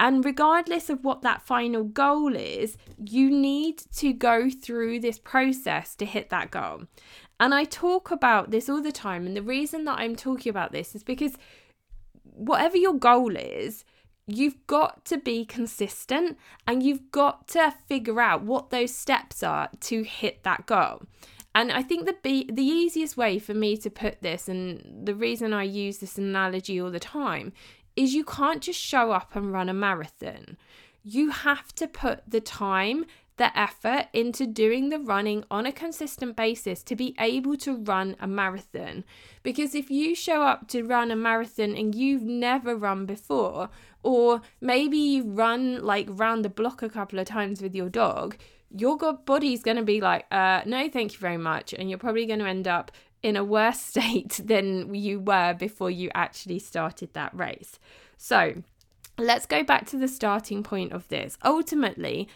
And 0.00 0.24
regardless 0.24 0.90
of 0.90 1.04
what 1.04 1.22
that 1.22 1.42
final 1.42 1.84
goal 1.84 2.34
is, 2.34 2.76
you 2.98 3.30
need 3.30 3.78
to 3.98 4.12
go 4.12 4.50
through 4.50 4.98
this 4.98 5.20
process 5.20 5.94
to 5.94 6.04
hit 6.04 6.28
that 6.30 6.50
goal. 6.50 6.82
And 7.38 7.54
I 7.54 7.62
talk 7.62 8.10
about 8.10 8.50
this 8.50 8.68
all 8.68 8.82
the 8.82 8.90
time. 8.90 9.26
And 9.26 9.36
the 9.36 9.42
reason 9.42 9.84
that 9.84 10.00
I'm 10.00 10.16
talking 10.16 10.50
about 10.50 10.72
this 10.72 10.96
is 10.96 11.04
because 11.04 11.36
whatever 12.32 12.76
your 12.76 12.94
goal 12.94 13.36
is, 13.36 13.84
you've 14.26 14.66
got 14.66 15.04
to 15.06 15.18
be 15.18 15.44
consistent 15.44 16.38
and 16.66 16.82
you've 16.82 17.10
got 17.10 17.48
to 17.48 17.72
figure 17.86 18.20
out 18.20 18.42
what 18.42 18.70
those 18.70 18.94
steps 18.94 19.42
are 19.42 19.68
to 19.80 20.02
hit 20.02 20.42
that 20.44 20.66
goal. 20.66 21.02
And 21.54 21.70
I 21.70 21.82
think 21.82 22.06
the 22.06 22.16
be- 22.22 22.50
the 22.50 22.62
easiest 22.62 23.16
way 23.16 23.38
for 23.38 23.52
me 23.52 23.76
to 23.76 23.90
put 23.90 24.22
this 24.22 24.48
and 24.48 25.06
the 25.06 25.14
reason 25.14 25.52
I 25.52 25.64
use 25.64 25.98
this 25.98 26.16
analogy 26.16 26.80
all 26.80 26.90
the 26.90 27.00
time 27.00 27.52
is 27.94 28.14
you 28.14 28.24
can't 28.24 28.62
just 28.62 28.80
show 28.80 29.12
up 29.12 29.36
and 29.36 29.52
run 29.52 29.68
a 29.68 29.74
marathon. 29.74 30.56
You 31.04 31.30
have 31.30 31.74
to 31.74 31.86
put 31.86 32.22
the 32.26 32.40
time 32.40 33.04
the 33.42 33.58
effort 33.58 34.06
into 34.12 34.46
doing 34.46 34.88
the 34.88 35.00
running 35.00 35.42
on 35.50 35.66
a 35.66 35.72
consistent 35.72 36.36
basis 36.36 36.80
to 36.84 36.94
be 36.94 37.12
able 37.18 37.56
to 37.56 37.74
run 37.74 38.14
a 38.20 38.26
marathon. 38.28 39.02
Because 39.42 39.74
if 39.74 39.90
you 39.90 40.14
show 40.14 40.42
up 40.42 40.68
to 40.68 40.84
run 40.84 41.10
a 41.10 41.16
marathon 41.16 41.74
and 41.76 41.92
you've 41.92 42.22
never 42.22 42.76
run 42.76 43.04
before, 43.04 43.68
or 44.04 44.42
maybe 44.60 44.96
you've 44.96 45.36
run 45.36 45.82
like 45.82 46.06
round 46.08 46.44
the 46.44 46.48
block 46.48 46.84
a 46.84 46.88
couple 46.88 47.18
of 47.18 47.26
times 47.26 47.60
with 47.60 47.74
your 47.74 47.88
dog, 47.88 48.36
your 48.70 48.96
body's 48.96 49.64
going 49.64 49.76
to 49.76 49.82
be 49.82 50.00
like, 50.00 50.24
uh, 50.30 50.62
no, 50.64 50.88
thank 50.88 51.14
you 51.14 51.18
very 51.18 51.36
much. 51.36 51.72
And 51.72 51.90
you're 51.90 51.98
probably 51.98 52.26
going 52.26 52.38
to 52.38 52.46
end 52.46 52.68
up 52.68 52.92
in 53.24 53.34
a 53.34 53.42
worse 53.42 53.80
state 53.92 54.40
than 54.44 54.94
you 54.94 55.18
were 55.18 55.52
before 55.52 55.90
you 55.90 56.12
actually 56.14 56.60
started 56.60 57.12
that 57.14 57.34
race. 57.34 57.80
So, 58.16 58.62
let's 59.18 59.46
go 59.46 59.64
back 59.64 59.86
to 59.86 59.98
the 59.98 60.06
starting 60.06 60.62
point 60.62 60.92
of 60.92 61.08
this. 61.08 61.36
Ultimately, 61.44 62.28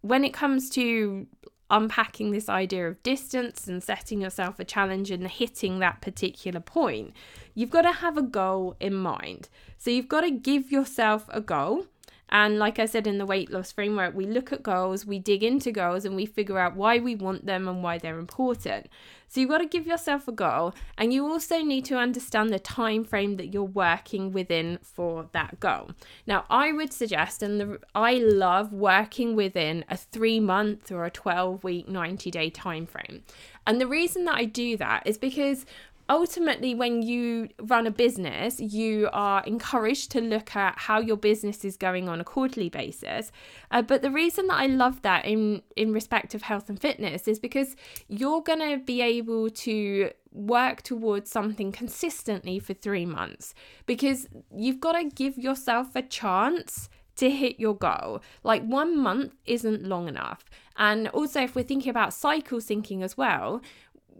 when 0.00 0.24
it 0.24 0.32
comes 0.32 0.70
to 0.70 1.26
unpacking 1.70 2.32
this 2.32 2.48
idea 2.48 2.88
of 2.88 3.02
distance 3.02 3.68
and 3.68 3.82
setting 3.82 4.20
yourself 4.20 4.58
a 4.58 4.64
challenge 4.64 5.10
and 5.10 5.26
hitting 5.28 5.78
that 5.78 6.00
particular 6.00 6.60
point, 6.60 7.12
you've 7.54 7.70
got 7.70 7.82
to 7.82 7.92
have 7.92 8.16
a 8.16 8.22
goal 8.22 8.76
in 8.80 8.94
mind. 8.94 9.48
So 9.78 9.90
you've 9.90 10.08
got 10.08 10.22
to 10.22 10.30
give 10.30 10.72
yourself 10.72 11.26
a 11.28 11.40
goal 11.40 11.86
and 12.30 12.58
like 12.58 12.78
I 12.78 12.86
said 12.86 13.06
in 13.06 13.18
the 13.18 13.26
weight 13.26 13.50
loss 13.50 13.72
framework, 13.72 14.14
we 14.14 14.26
look 14.26 14.52
at 14.52 14.62
goals, 14.62 15.04
we 15.04 15.18
dig 15.18 15.42
into 15.42 15.72
goals, 15.72 16.04
and 16.04 16.14
we 16.14 16.26
figure 16.26 16.58
out 16.58 16.76
why 16.76 16.98
we 16.98 17.14
want 17.14 17.46
them 17.46 17.66
and 17.66 17.82
why 17.82 17.98
they're 17.98 18.18
important. 18.18 18.86
So 19.26 19.40
you've 19.40 19.50
got 19.50 19.58
to 19.58 19.66
give 19.66 19.86
yourself 19.86 20.26
a 20.26 20.32
goal, 20.32 20.74
and 20.98 21.12
you 21.12 21.24
also 21.26 21.62
need 21.62 21.84
to 21.86 21.96
understand 21.96 22.50
the 22.50 22.58
time 22.58 23.04
frame 23.04 23.36
that 23.36 23.52
you're 23.52 23.62
working 23.62 24.32
within 24.32 24.78
for 24.82 25.28
that 25.32 25.60
goal. 25.60 25.90
Now, 26.26 26.46
I 26.50 26.72
would 26.72 26.92
suggest, 26.92 27.42
and 27.42 27.60
the, 27.60 27.78
I 27.94 28.14
love 28.14 28.72
working 28.72 29.36
within 29.36 29.84
a 29.88 29.96
three 29.96 30.40
month 30.40 30.90
or 30.90 31.04
a 31.04 31.10
12 31.10 31.62
week, 31.62 31.88
90 31.88 32.30
day 32.30 32.50
time 32.50 32.86
frame. 32.86 33.22
And 33.66 33.80
the 33.80 33.86
reason 33.86 34.24
that 34.24 34.34
I 34.34 34.46
do 34.46 34.76
that 34.78 35.04
is 35.06 35.16
because 35.16 35.64
ultimately, 36.10 36.74
when 36.74 37.00
you 37.02 37.48
run 37.62 37.86
a 37.86 37.90
business, 37.90 38.60
you 38.60 39.08
are 39.12 39.42
encouraged 39.44 40.10
to 40.10 40.20
look 40.20 40.54
at 40.56 40.76
how 40.76 40.98
your 40.98 41.16
business 41.16 41.64
is 41.64 41.76
going 41.76 42.08
on 42.08 42.20
a 42.20 42.24
quarterly 42.24 42.68
basis. 42.68 43.30
Uh, 43.70 43.80
but 43.80 44.02
the 44.02 44.10
reason 44.10 44.48
that 44.48 44.58
I 44.58 44.66
love 44.66 45.00
that 45.02 45.24
in 45.24 45.62
in 45.76 45.92
respect 45.92 46.34
of 46.34 46.42
health 46.42 46.68
and 46.68 46.78
fitness 46.78 47.28
is 47.28 47.38
because 47.38 47.76
you're 48.08 48.42
going 48.42 48.58
to 48.58 48.84
be 48.84 49.00
able 49.00 49.48
to 49.50 50.10
work 50.32 50.82
towards 50.82 51.30
something 51.30 51.72
consistently 51.72 52.58
for 52.58 52.74
3 52.74 53.06
months 53.06 53.54
because 53.86 54.28
you've 54.54 54.80
got 54.80 54.92
to 54.92 55.04
give 55.04 55.36
yourself 55.36 55.96
a 55.96 56.02
chance 56.02 56.88
to 57.16 57.30
hit 57.30 57.60
your 57.60 57.76
goal. 57.76 58.22
Like 58.42 58.62
one 58.62 58.98
month 58.98 59.34
isn't 59.44 59.84
long 59.84 60.08
enough. 60.08 60.44
And 60.76 61.08
also, 61.08 61.42
if 61.42 61.54
we're 61.54 61.62
thinking 61.62 61.90
about 61.90 62.14
cycle 62.14 62.58
syncing 62.58 63.02
as 63.02 63.14
well, 63.16 63.60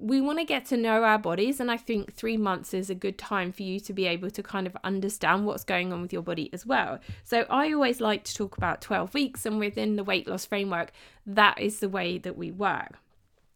we 0.01 0.21
want 0.21 0.39
to 0.39 0.45
get 0.45 0.65
to 0.65 0.77
know 0.77 1.05
our 1.05 1.19
bodies 1.19 1.61
and 1.61 1.71
i 1.71 1.77
think 1.77 2.15
three 2.15 2.37
months 2.37 2.73
is 2.73 2.89
a 2.89 2.95
good 2.95 3.19
time 3.19 3.53
for 3.53 3.63
you 3.63 3.79
to 3.79 3.93
be 3.93 4.07
able 4.07 4.31
to 4.31 4.43
kind 4.43 4.67
of 4.67 4.77
understand 4.83 5.45
what's 5.45 5.65
going 5.65 5.93
on 5.93 6.01
with 6.01 6.13
your 6.13 6.23
body 6.23 6.49
as 6.53 6.65
well. 6.65 6.99
So 7.23 7.45
i 7.51 7.73
always 7.73 8.01
like 8.01 8.25
to 8.25 8.35
talk 8.35 8.57
about 8.57 8.81
12 8.81 9.15
weeks 9.15 9.45
and 9.45 9.59
within 9.59 9.97
the 9.97 10.05
weight 10.05 10.27
loss 10.27 10.47
framework 10.47 10.93
that 11.27 11.61
is 11.61 11.81
the 11.81 11.89
way 11.89 12.19
that 12.19 12.37
we 12.37 12.51
work. 12.51 12.99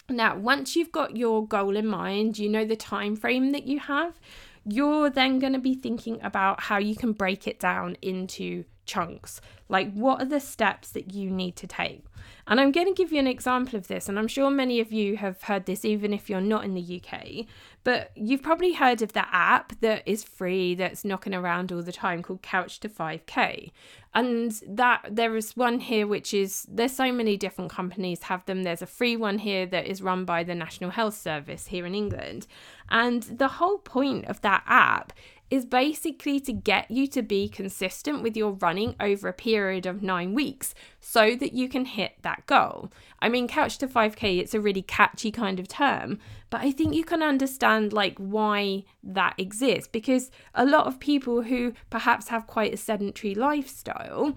Now 0.09 0.37
once 0.37 0.77
you've 0.77 0.93
got 0.93 1.17
your 1.17 1.47
goal 1.47 1.77
in 1.77 1.87
mind 1.87 2.39
you 2.39 2.49
know 2.49 2.65
the 2.65 2.77
time 2.77 3.17
frame 3.17 3.53
that 3.53 3.67
you 3.67 3.79
have 3.81 4.21
you're 4.67 5.11
then 5.11 5.39
going 5.39 5.53
to 5.53 5.59
be 5.59 5.75
thinking 5.75 6.19
about 6.23 6.63
how 6.63 6.79
you 6.79 6.97
can 6.97 7.13
break 7.13 7.47
it 7.47 7.59
down 7.59 7.97
into 8.01 8.65
chunks. 8.87 9.41
Like 9.69 9.93
what 9.93 10.21
are 10.21 10.27
the 10.27 10.41
steps 10.41 10.91
that 10.91 11.13
you 11.13 11.31
need 11.31 11.57
to 11.57 11.67
take 11.67 12.05
and 12.47 12.61
I'm 12.61 12.73
going 12.73 12.87
to 12.87 12.95
give 12.95 13.13
you 13.13 13.19
an 13.19 13.27
example 13.27 13.77
of 13.79 13.89
this, 13.89 14.09
and 14.09 14.19
I'm 14.19 14.29
sure 14.29 14.51
many 14.51 14.81
of 14.81 14.93
you 14.93 15.17
have 15.17 15.43
heard 15.43 15.67
this 15.67 15.85
even 15.85 16.13
if 16.13 16.29
you're 16.29 16.41
not 16.41 16.65
in 16.65 16.75
the 16.75 17.03
UK. 17.03 17.47
But 17.85 18.11
you've 18.15 18.43
probably 18.43 18.73
heard 18.73 19.03
of 19.03 19.13
that 19.13 19.29
app 19.31 19.79
that 19.81 20.03
is 20.07 20.25
free 20.25 20.75
that's 20.75 21.05
knocking 21.05 21.35
around 21.35 21.71
all 21.71 21.83
the 21.83 21.93
time 21.93 22.23
called 22.23 22.43
Couch 22.43 22.81
to 22.81 22.89
5K. 22.89 23.71
And 24.15 24.53
that 24.67 25.07
there 25.11 25.37
is 25.37 25.57
one 25.57 25.81
here 25.81 26.07
which 26.07 26.33
is 26.33 26.67
there's 26.69 26.97
so 26.97 27.13
many 27.13 27.37
different 27.37 27.71
companies 27.71 28.25
have 28.25 28.45
them. 28.47 28.63
There's 28.63 28.81
a 28.81 28.87
free 28.87 29.17
one 29.17 29.39
here 29.39 29.67
that 29.67 29.87
is 29.87 30.01
run 30.01 30.25
by 30.25 30.45
the 30.45 30.55
National 30.55 30.91
Health 30.91 31.17
Service 31.17 31.67
here 31.67 31.85
in 31.85 31.95
England. 31.95 32.47
And 32.89 33.23
the 33.25 33.49
whole 33.49 33.79
point 33.79 34.27
of 34.27 34.41
that 34.41 34.65
app 34.67 35.13
is 35.51 35.65
basically 35.65 36.41
to 36.41 36.53
get 36.53 36.91
you 36.91 37.07
to 37.07 37.23
be 37.23 37.49
consistent 37.49 38.23
with 38.23 38.37
your 38.37 38.53
running 38.53 38.97
over 38.99 39.29
a 39.29 39.33
period 39.33 39.87
of 39.87 40.03
nine 40.03 40.35
weeks 40.35 40.75
so 41.01 41.37
that 41.37 41.53
you 41.53 41.69
can 41.69 41.85
hit 41.85 42.15
that 42.23 42.45
goal. 42.47 42.91
I 43.21 43.29
mean, 43.29 43.47
couch 43.47 43.79
to 43.79 43.87
5K, 43.87 44.41
it's 44.41 44.55
a 44.55 44.61
really 44.61 44.83
catchy 44.83 45.31
kind 45.31 45.61
of 45.61 45.69
term, 45.69 46.19
but 46.51 46.63
I 46.63 46.73
think 46.73 46.95
you 46.95 47.05
can 47.05 47.23
understand 47.23 47.74
like 47.81 48.17
why 48.19 48.85
that 49.03 49.35
exists 49.39 49.89
because 49.91 50.31
a 50.55 50.65
lot 50.65 50.87
of 50.87 51.01
people 51.01 51.43
who 51.43 51.73
perhaps 51.91 52.29
have 52.29 52.47
quite 52.47 52.75
a 52.75 52.77
sedentary 52.77 53.35
lifestyle 53.35 54.35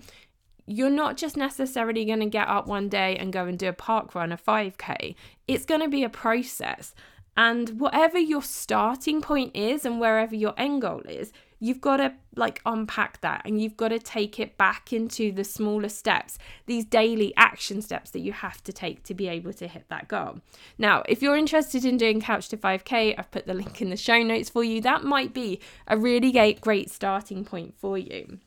you're 0.67 0.89
not 0.89 1.15
just 1.15 1.37
necessarily 1.37 2.03
going 2.05 2.19
to 2.19 2.25
get 2.25 2.47
up 2.47 2.67
one 2.67 2.89
day 2.89 3.15
and 3.15 3.31
go 3.31 3.45
and 3.45 3.57
do 3.57 3.69
a 3.69 3.73
park 3.73 4.13
run, 4.13 4.33
a 4.33 4.37
5K. 4.37 5.15
It's 5.47 5.65
going 5.65 5.79
to 5.79 5.87
be 5.87 6.03
a 6.03 6.09
process. 6.09 6.93
And 7.37 7.79
whatever 7.79 8.19
your 8.19 8.43
starting 8.43 9.21
point 9.21 9.55
is 9.55 9.85
and 9.85 9.99
wherever 9.99 10.35
your 10.35 10.53
end 10.57 10.81
goal 10.81 11.01
is, 11.07 11.31
you've 11.59 11.81
got 11.81 11.97
to 11.97 12.13
like 12.35 12.61
unpack 12.65 13.21
that 13.21 13.41
and 13.45 13.61
you've 13.61 13.77
got 13.77 13.89
to 13.89 13.99
take 13.99 14.39
it 14.39 14.57
back 14.57 14.93
into 14.93 15.31
the 15.31 15.43
smaller 15.43 15.89
steps, 15.89 16.37
these 16.65 16.85
daily 16.85 17.33
action 17.35 17.81
steps 17.81 18.11
that 18.11 18.19
you 18.19 18.31
have 18.31 18.63
to 18.63 18.71
take 18.71 19.03
to 19.03 19.13
be 19.13 19.27
able 19.27 19.53
to 19.53 19.67
hit 19.67 19.85
that 19.89 20.07
goal. 20.07 20.39
Now, 20.77 21.03
if 21.07 21.21
you're 21.21 21.37
interested 21.37 21.83
in 21.85 21.97
doing 21.97 22.21
Couch 22.21 22.49
to 22.49 22.57
5K, 22.57 23.15
I've 23.17 23.31
put 23.31 23.47
the 23.47 23.53
link 23.53 23.81
in 23.81 23.89
the 23.89 23.97
show 23.97 24.21
notes 24.21 24.49
for 24.49 24.63
you. 24.63 24.81
That 24.81 25.03
might 25.03 25.33
be 25.33 25.59
a 25.87 25.97
really 25.97 26.31
great 26.61 26.91
starting 26.91 27.43
point 27.43 27.75
for 27.77 27.97
you. 27.97 28.39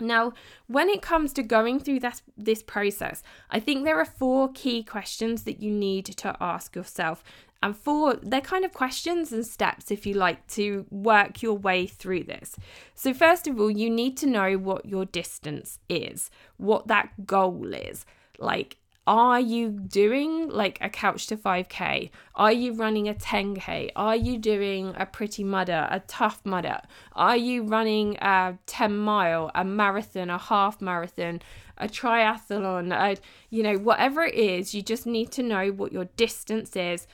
Now, 0.00 0.32
when 0.66 0.88
it 0.88 1.02
comes 1.02 1.32
to 1.34 1.42
going 1.44 1.78
through 1.78 2.00
this, 2.00 2.22
this 2.36 2.64
process, 2.64 3.22
I 3.50 3.60
think 3.60 3.84
there 3.84 4.00
are 4.00 4.04
four 4.04 4.50
key 4.52 4.82
questions 4.82 5.44
that 5.44 5.60
you 5.60 5.70
need 5.70 6.06
to 6.06 6.36
ask 6.40 6.74
yourself 6.74 7.22
and 7.64 7.74
four, 7.74 8.16
they're 8.22 8.42
kind 8.42 8.66
of 8.66 8.74
questions 8.74 9.32
and 9.32 9.46
steps, 9.46 9.90
if 9.90 10.04
you 10.04 10.12
like, 10.12 10.46
to 10.48 10.84
work 10.90 11.42
your 11.42 11.54
way 11.54 11.86
through 11.86 12.24
this. 12.24 12.56
So, 12.94 13.14
first 13.14 13.46
of 13.46 13.58
all, 13.58 13.70
you 13.70 13.88
need 13.88 14.18
to 14.18 14.26
know 14.26 14.58
what 14.58 14.84
your 14.84 15.06
distance 15.06 15.78
is, 15.88 16.30
what 16.58 16.88
that 16.88 17.26
goal 17.26 17.72
is. 17.72 18.04
Like, 18.38 18.76
are 19.06 19.40
you 19.40 19.70
doing 19.70 20.48
like 20.48 20.78
a 20.80 20.88
couch 20.88 21.26
to 21.26 21.36
5k 21.36 22.08
are 22.36 22.52
you 22.52 22.72
running 22.72 23.06
a 23.06 23.12
10k 23.12 23.90
are 23.94 24.16
you 24.16 24.38
doing 24.38 24.94
a 24.96 25.04
pretty 25.04 25.44
mudder 25.44 25.86
a 25.90 26.00
tough 26.00 26.40
mudder 26.42 26.80
are 27.12 27.36
you 27.36 27.62
running 27.64 28.16
a 28.22 28.56
10 28.64 28.96
mile 28.96 29.50
a 29.54 29.62
marathon 29.62 30.30
a 30.30 30.38
half 30.38 30.80
marathon 30.80 31.42
a 31.76 31.86
triathlon 31.86 32.94
a, 32.94 33.18
you 33.50 33.62
know 33.62 33.76
whatever 33.76 34.22
it 34.22 34.34
is 34.34 34.74
you 34.74 34.80
just 34.80 35.04
need 35.04 35.30
to 35.30 35.42
know 35.42 35.68
what 35.68 35.92
your 35.92 36.06
distance 36.16 36.74
is 36.74 37.06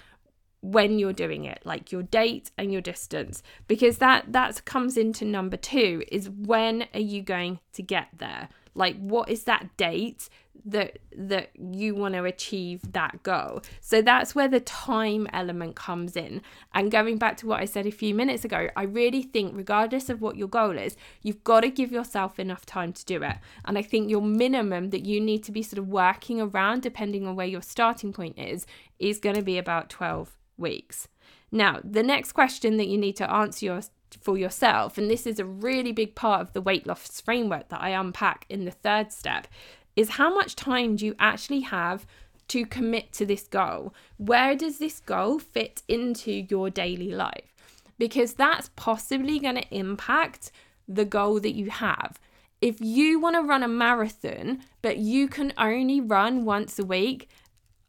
when 0.63 0.99
you're 0.99 1.13
doing 1.13 1.45
it 1.45 1.61
like 1.65 1.91
your 1.91 2.03
date 2.03 2.51
and 2.59 2.73
your 2.73 2.83
distance 2.83 3.43
because 3.67 3.99
that 3.99 4.33
that 4.33 4.65
comes 4.65 4.97
into 4.97 5.25
number 5.25 5.57
2 5.57 6.05
is 6.13 6.29
when 6.29 6.87
are 6.93 7.01
you 7.01 7.23
going 7.23 7.61
to 7.73 7.83
get 7.83 8.09
there? 8.19 8.49
Like 8.75 8.97
what 8.99 9.29
is 9.31 9.45
that 9.45 9.77
date 9.77 10.29
that 10.67 10.99
that 11.17 11.51
you 11.59 11.95
want 11.95 12.13
to 12.15 12.25
achieve 12.25 12.93
that 12.93 13.23
goal? 13.23 13.63
So 13.81 14.03
that's 14.03 14.35
where 14.35 14.49
the 14.49 14.61
time 14.61 15.27
element 15.33 15.77
comes 15.77 16.15
in. 16.15 16.43
And 16.75 16.91
going 16.91 17.17
back 17.17 17.39
to 17.39 17.47
what 17.47 17.61
i 17.61 17.65
said 17.65 17.87
a 17.87 17.91
few 17.91 18.15
minutes 18.15 18.45
ago 18.45 18.69
i 18.77 18.83
really 18.83 19.23
think 19.23 19.57
regardless 19.57 20.11
of 20.11 20.21
what 20.21 20.37
your 20.37 20.49
goal 20.49 20.77
is 20.77 20.97
you've 21.23 21.43
got 21.43 21.61
to 21.61 21.71
give 21.71 21.91
yourself 21.91 22.39
enough 22.39 22.67
time 22.67 22.93
to 22.93 23.05
do 23.07 23.23
it. 23.23 23.37
And 23.65 23.79
i 23.79 23.83
think 23.83 24.11
your 24.11 24.23
minimum 24.23 24.91
that 24.91 25.07
you 25.07 25.23
need 25.23 25.43
to 25.45 25.53
be 25.53 25.63
sort 25.63 25.79
of 25.79 25.89
working 25.89 26.39
around 26.39 26.83
depending 26.83 27.27
on 27.27 27.35
where 27.35 27.47
your 27.47 27.63
starting 27.63 28.13
point 28.13 28.39
is 28.39 28.67
is 28.99 29.19
going 29.19 29.37
to 29.37 29.43
be 29.43 29.57
about 29.57 29.89
12 29.89 30.37
weeks. 30.61 31.09
Now, 31.51 31.81
the 31.83 32.03
next 32.03 32.33
question 32.33 32.77
that 32.77 32.89
you 32.89 32.99
need 32.99 33.17
to 33.17 33.31
answer 33.31 33.67
your, 33.67 33.81
for 34.21 34.39
yourself, 34.39 34.99
and 34.99 35.11
this 35.11 35.27
is 35.27 35.39
a 35.39 35.45
really 35.45 35.93
big 35.93 36.15
part 36.15 36.41
of 36.41 36.53
the 36.53 36.61
weight 36.61 36.87
loss 36.87 37.21
framework 37.21 37.69
that 37.71 37.83
I 37.83 37.91
unpack 37.91 38.47
in 38.49 38.65
the 38.65 38.71
third 38.71 39.13
step, 39.13 39.49
is 39.97 40.11
how 40.11 40.33
much 40.33 40.55
time 40.55 40.97
do 40.97 41.07
you 41.07 41.17
actually 41.19 41.61
have 41.61 42.07
to 42.49 42.67
commit 42.67 43.13
to 43.13 43.27
this 43.27 43.47
goal? 43.49 43.95
Where 44.17 44.55
does 44.55 44.79
this 44.79 45.01
goal 45.01 45.39
fit 45.39 45.83
into 45.89 46.31
your 46.49 46.71
daily 46.71 47.11
life? 47.11 47.55
Because 47.99 48.35
that's 48.35 48.71
possibly 48.77 49.39
going 49.39 49.57
to 49.57 49.75
impact 49.75 50.53
the 50.89 51.05
goal 51.05 51.41
that 51.41 51.55
you 51.55 51.71
have. 51.71 52.19
If 52.61 52.81
you 52.81 53.21
want 53.21 53.37
to 53.37 53.43
run 53.43 53.63
a 53.63 53.69
marathon, 53.69 54.63
but 54.83 54.99
you 54.99 55.29
can 55.29 55.53
only 55.57 56.01
run 56.01 56.45
once 56.45 56.79
a 56.79 56.85
week, 56.85 57.29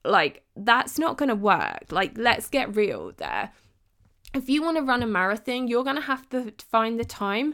like, 0.04 0.44
that's 0.56 0.98
not 0.98 1.18
going 1.18 1.30
to 1.30 1.36
work. 1.36 1.92
Like, 1.92 2.14
let's 2.16 2.48
get 2.48 2.76
real 2.76 3.12
there. 3.18 3.52
If 4.34 4.50
you 4.50 4.62
want 4.62 4.78
to 4.78 4.84
run 4.84 5.04
a 5.04 5.08
marathon, 5.08 5.68
you're 5.68 5.84
going 5.84 5.98
to 5.98 6.02
have 6.02 6.30
to 6.30 6.54
find 6.70 7.00
the 7.00 7.06
time 7.06 7.54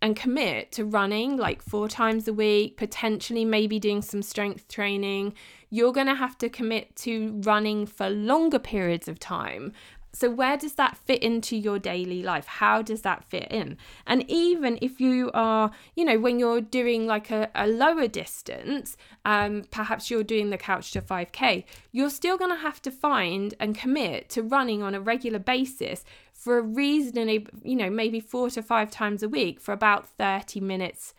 and 0.00 0.16
commit 0.16 0.70
to 0.72 0.84
running 0.84 1.36
like 1.36 1.62
four 1.62 1.88
times 1.88 2.28
a 2.28 2.32
week, 2.32 2.76
potentially 2.76 3.44
maybe 3.44 3.78
doing 3.78 4.02
some 4.02 4.22
strength 4.22 4.68
training. 4.68 5.34
You're 5.70 5.92
going 5.92 6.08
to 6.08 6.14
have 6.14 6.36
to 6.38 6.48
commit 6.48 6.94
to 6.96 7.40
running 7.44 7.86
for 7.86 8.10
longer 8.10 8.58
periods 8.58 9.08
of 9.08 9.18
time 9.18 9.72
so, 10.14 10.30
where 10.30 10.56
does 10.56 10.74
that 10.74 10.96
fit 10.96 11.22
into 11.22 11.56
your 11.56 11.78
daily 11.78 12.22
life? 12.22 12.46
How 12.46 12.82
does 12.82 13.02
that 13.02 13.24
fit 13.24 13.48
in? 13.50 13.76
And 14.06 14.24
even 14.30 14.78
if 14.80 15.00
you 15.00 15.30
are, 15.34 15.72
you 15.96 16.04
know, 16.04 16.18
when 16.18 16.38
you're 16.38 16.60
doing 16.60 17.06
like 17.06 17.30
a, 17.30 17.50
a 17.54 17.66
lower 17.66 18.06
distance, 18.06 18.96
um, 19.24 19.64
perhaps 19.70 20.10
you're 20.10 20.22
doing 20.22 20.50
the 20.50 20.58
couch 20.58 20.92
to 20.92 21.02
5K, 21.02 21.64
you're 21.90 22.10
still 22.10 22.38
going 22.38 22.52
to 22.52 22.62
have 22.62 22.80
to 22.82 22.92
find 22.92 23.54
and 23.58 23.76
commit 23.76 24.28
to 24.30 24.42
running 24.42 24.82
on 24.82 24.94
a 24.94 25.00
regular 25.00 25.40
basis 25.40 26.04
for 26.32 26.58
a 26.58 26.62
reasonably, 26.62 27.46
you 27.64 27.74
know, 27.74 27.90
maybe 27.90 28.20
four 28.20 28.50
to 28.50 28.62
five 28.62 28.90
times 28.90 29.22
a 29.22 29.28
week 29.28 29.60
for 29.60 29.72
about 29.72 30.08
30 30.08 30.60
minutes 30.60 31.12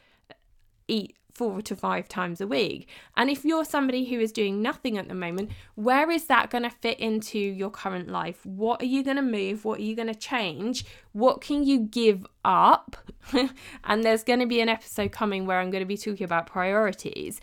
eat 0.87 1.17
four 1.35 1.61
to 1.61 1.75
five 1.75 2.07
times 2.07 2.39
a 2.39 2.47
week. 2.47 2.87
And 3.17 3.29
if 3.29 3.43
you're 3.43 3.65
somebody 3.65 4.05
who 4.05 4.19
is 4.19 4.31
doing 4.31 4.61
nothing 4.61 4.97
at 4.97 5.09
the 5.09 5.13
moment, 5.13 5.51
where 5.75 6.09
is 6.09 6.25
that 6.25 6.49
going 6.49 6.63
to 6.63 6.69
fit 6.69 6.99
into 6.99 7.37
your 7.37 7.69
current 7.69 8.09
life? 8.09 8.45
What 8.45 8.81
are 8.81 8.85
you 8.85 9.03
going 9.03 9.17
to 9.17 9.21
move? 9.21 9.65
What 9.65 9.79
are 9.79 9.83
you 9.83 9.95
going 9.95 10.07
to 10.07 10.15
change? 10.15 10.85
What 11.11 11.41
can 11.41 11.63
you 11.65 11.79
give 11.79 12.25
up? 12.45 12.95
and 13.83 14.03
there's 14.03 14.23
going 14.23 14.39
to 14.39 14.45
be 14.45 14.61
an 14.61 14.69
episode 14.69 15.11
coming 15.11 15.45
where 15.45 15.59
I'm 15.59 15.71
going 15.71 15.83
to 15.83 15.87
be 15.87 15.97
talking 15.97 16.23
about 16.23 16.47
priorities. 16.47 17.41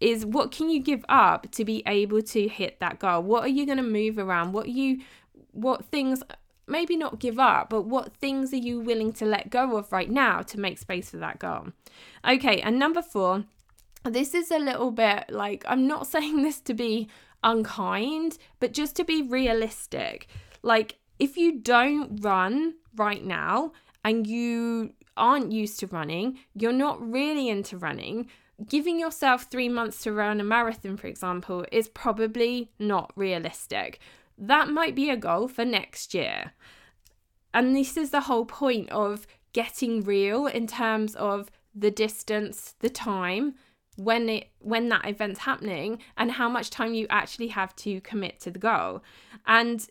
Is 0.00 0.24
what 0.24 0.50
can 0.50 0.70
you 0.70 0.80
give 0.80 1.04
up 1.08 1.50
to 1.52 1.64
be 1.64 1.82
able 1.86 2.22
to 2.22 2.48
hit 2.48 2.80
that 2.80 2.98
goal? 2.98 3.22
What 3.22 3.44
are 3.44 3.48
you 3.48 3.66
going 3.66 3.78
to 3.78 3.84
move 3.84 4.18
around? 4.18 4.52
What 4.52 4.68
you 4.68 5.00
what 5.52 5.84
things 5.84 6.22
maybe 6.66 6.96
not 6.96 7.18
give 7.18 7.38
up, 7.38 7.70
but 7.70 7.82
what 7.82 8.14
things 8.16 8.52
are 8.52 8.56
you 8.56 8.80
willing 8.80 9.12
to 9.14 9.24
let 9.24 9.50
go 9.50 9.76
of 9.76 9.92
right 9.92 10.10
now 10.10 10.42
to 10.42 10.60
make 10.60 10.78
space 10.78 11.10
for 11.10 11.18
that 11.18 11.38
goal? 11.38 11.68
Okay, 12.26 12.60
and 12.60 12.78
number 12.78 13.02
four, 13.02 13.44
this 14.04 14.34
is 14.34 14.50
a 14.50 14.58
little 14.58 14.90
bit 14.90 15.24
like 15.30 15.64
I'm 15.66 15.86
not 15.86 16.06
saying 16.14 16.42
this 16.42 16.60
to 16.62 16.74
be 16.74 17.08
unkind, 17.42 18.38
but 18.60 18.72
just 18.72 18.96
to 18.96 19.04
be 19.04 19.22
realistic. 19.22 20.28
Like, 20.62 20.96
if 21.18 21.36
you 21.36 21.60
don't 21.60 22.18
run 22.22 22.74
right 22.96 23.24
now 23.24 23.72
and 24.04 24.26
you 24.26 24.94
aren't 25.16 25.52
used 25.52 25.78
to 25.80 25.86
running, 25.86 26.38
you're 26.54 26.72
not 26.72 27.00
really 27.00 27.48
into 27.48 27.76
running, 27.76 28.28
giving 28.68 28.98
yourself 28.98 29.44
three 29.44 29.68
months 29.68 30.02
to 30.02 30.12
run 30.12 30.40
a 30.40 30.44
marathon, 30.44 30.96
for 30.96 31.06
example, 31.06 31.64
is 31.70 31.88
probably 31.88 32.70
not 32.78 33.12
realistic 33.14 34.00
that 34.38 34.68
might 34.68 34.94
be 34.94 35.10
a 35.10 35.16
goal 35.16 35.48
for 35.48 35.64
next 35.64 36.14
year. 36.14 36.52
And 37.52 37.74
this 37.74 37.96
is 37.96 38.10
the 38.10 38.22
whole 38.22 38.44
point 38.44 38.90
of 38.90 39.26
getting 39.52 40.02
real 40.02 40.46
in 40.46 40.66
terms 40.66 41.14
of 41.14 41.50
the 41.74 41.90
distance, 41.90 42.74
the 42.80 42.90
time, 42.90 43.54
when 43.96 44.28
it 44.28 44.48
when 44.58 44.88
that 44.88 45.06
event's 45.06 45.40
happening 45.40 45.98
and 46.16 46.32
how 46.32 46.48
much 46.48 46.70
time 46.70 46.94
you 46.94 47.06
actually 47.10 47.48
have 47.48 47.74
to 47.76 48.00
commit 48.00 48.40
to 48.40 48.50
the 48.50 48.58
goal. 48.58 49.02
And 49.46 49.86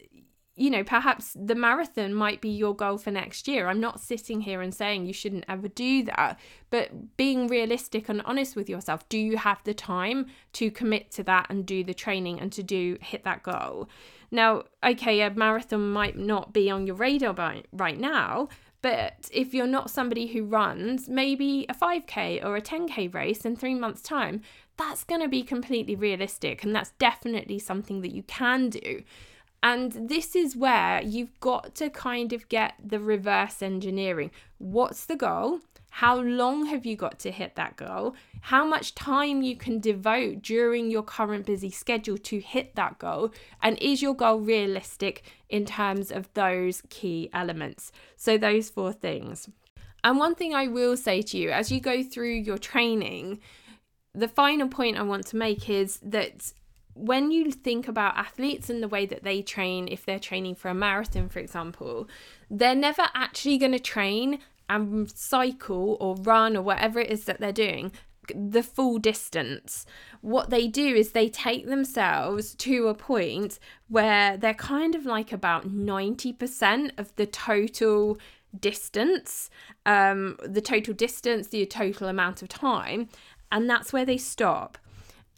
you 0.56 0.70
know, 0.70 0.84
perhaps 0.84 1.36
the 1.40 1.56
marathon 1.56 2.14
might 2.14 2.40
be 2.40 2.50
your 2.50 2.76
goal 2.76 2.98
for 3.00 3.10
next 3.10 3.48
year. 3.48 3.68
I'm 3.68 3.80
not 3.80 4.00
sitting 4.00 4.42
here 4.42 4.62
and 4.62 4.74
saying 4.74 5.08
you 5.08 5.14
shouldn't 5.14 5.46
ever 5.50 5.68
do 5.68 6.04
that, 6.04 6.40
but 6.70 7.18
being 7.18 7.48
realistic 7.48 8.08
and 8.08 8.22
honest 8.24 8.56
with 8.56 8.70
yourself. 8.70 9.10
Do 9.10 9.18
you 9.18 9.38
have 9.38 9.64
the 9.64 9.74
time 9.74 10.28
to 10.54 10.70
commit 10.70 11.10
to 11.12 11.24
that 11.24 11.48
and 11.50 11.66
do 11.66 11.84
the 11.84 11.96
training 11.96 12.40
and 12.40 12.52
to 12.52 12.62
do 12.62 13.00
hit 13.02 13.24
that 13.24 13.42
goal? 13.42 13.90
Now, 14.34 14.64
okay, 14.84 15.22
a 15.22 15.30
marathon 15.30 15.92
might 15.92 16.18
not 16.18 16.54
be 16.54 16.68
on 16.72 16.88
your 16.88 16.96
radar 16.96 17.36
by, 17.36 17.64
right 17.72 18.00
now, 18.00 18.50
but 18.82 19.30
if 19.32 19.54
you're 19.54 19.68
not 19.68 19.92
somebody 19.92 20.26
who 20.26 20.44
runs 20.44 21.08
maybe 21.08 21.68
a 21.70 21.74
5k 21.76 22.44
or 22.44 22.56
a 22.56 22.62
10k 22.62 23.14
race 23.14 23.46
in 23.46 23.56
three 23.56 23.76
months' 23.76 24.02
time, 24.02 24.42
that's 24.76 25.04
going 25.04 25.22
to 25.22 25.28
be 25.28 25.44
completely 25.44 25.96
realistic. 25.96 26.64
And 26.64 26.76
that's 26.76 26.94
definitely 26.98 27.60
something 27.60 28.02
that 28.02 28.12
you 28.12 28.24
can 28.24 28.72
do. 28.72 29.04
And 29.62 30.10
this 30.10 30.36
is 30.36 30.56
where 30.56 31.00
you've 31.04 31.40
got 31.40 31.76
to 31.76 31.92
kind 31.92 32.34
of 32.34 32.50
get 32.50 32.74
the 32.84 33.00
reverse 33.00 33.62
engineering. 33.62 34.32
What's 34.58 35.06
the 35.06 35.16
goal? 35.16 35.60
How 35.98 36.18
long 36.18 36.66
have 36.66 36.88
you 36.88 36.96
got 36.96 37.20
to 37.20 37.30
hit 37.30 37.54
that 37.54 37.76
goal? 37.76 38.16
How 38.42 38.66
much 38.66 38.96
time 38.96 39.44
you 39.44 39.56
can 39.56 39.80
devote 39.80 40.42
during 40.42 40.90
your 40.90 41.04
current 41.04 41.46
busy 41.46 41.70
schedule 41.70 42.18
to 42.18 42.40
hit 42.40 42.74
that 42.74 42.98
goal? 42.98 43.32
And 43.62 43.78
is 43.80 44.02
your 44.02 44.16
goal 44.16 44.40
realistic 44.40 45.22
in 45.50 45.66
terms 45.66 46.12
of 46.12 46.34
those 46.34 46.82
key 46.90 47.30
elements? 47.32 47.92
So, 48.16 48.40
those 48.40 48.72
four 48.72 48.92
things. 48.92 49.48
And 50.04 50.18
one 50.18 50.34
thing 50.34 50.56
I 50.56 50.66
will 50.66 50.98
say 50.98 51.22
to 51.22 51.38
you 51.38 51.52
as 51.52 51.72
you 51.72 51.80
go 51.80 52.02
through 52.02 52.34
your 52.34 52.58
training, 52.58 53.40
the 54.16 54.28
final 54.28 54.70
point 54.70 54.98
I 54.98 55.04
want 55.04 55.28
to 55.28 55.36
make 55.36 55.70
is 55.70 56.00
that 56.02 56.54
when 56.96 57.30
you 57.30 57.52
think 57.52 57.88
about 57.88 58.18
athletes 58.18 58.68
and 58.68 58.82
the 58.82 58.88
way 58.88 59.06
that 59.06 59.24
they 59.24 59.44
train, 59.44 59.88
if 59.88 60.06
they're 60.06 60.18
training 60.18 60.56
for 60.56 60.70
a 60.70 60.74
marathon, 60.74 61.30
for 61.30 61.38
example, 61.38 62.10
they're 62.50 62.74
never 62.74 63.10
actually 63.14 63.60
going 63.60 63.72
to 63.74 63.80
train 63.80 64.40
and 64.74 65.12
cycle 65.12 65.98
or 66.00 66.16
run 66.16 66.58
or 66.58 66.62
whatever 66.62 67.00
it 67.00 67.10
is 67.10 67.26
that 67.26 67.40
they're 67.40 67.52
doing 67.52 67.92
the 68.34 68.64
full 68.64 69.00
distance. 69.00 69.86
What 70.22 70.50
they 70.50 70.68
do 70.68 70.96
is 70.96 71.12
they 71.12 71.30
take 71.30 71.68
themselves 71.68 72.56
to 72.56 72.88
a 72.88 72.94
point 72.94 73.60
where 73.90 74.38
they're 74.38 74.54
kind 74.54 74.96
of 74.96 75.06
like 75.06 75.32
about 75.32 75.68
90% 75.68 76.92
of 76.98 77.14
the 77.16 77.26
total 77.26 78.18
distance, 78.58 79.50
um, 79.86 80.38
the 80.44 80.62
total 80.62 80.94
distance, 80.94 81.48
the 81.48 81.66
total 81.66 82.08
amount 82.08 82.42
of 82.42 82.50
time, 82.50 83.10
and 83.52 83.70
that's 83.70 83.92
where 83.92 84.06
they 84.06 84.18
stop. 84.18 84.78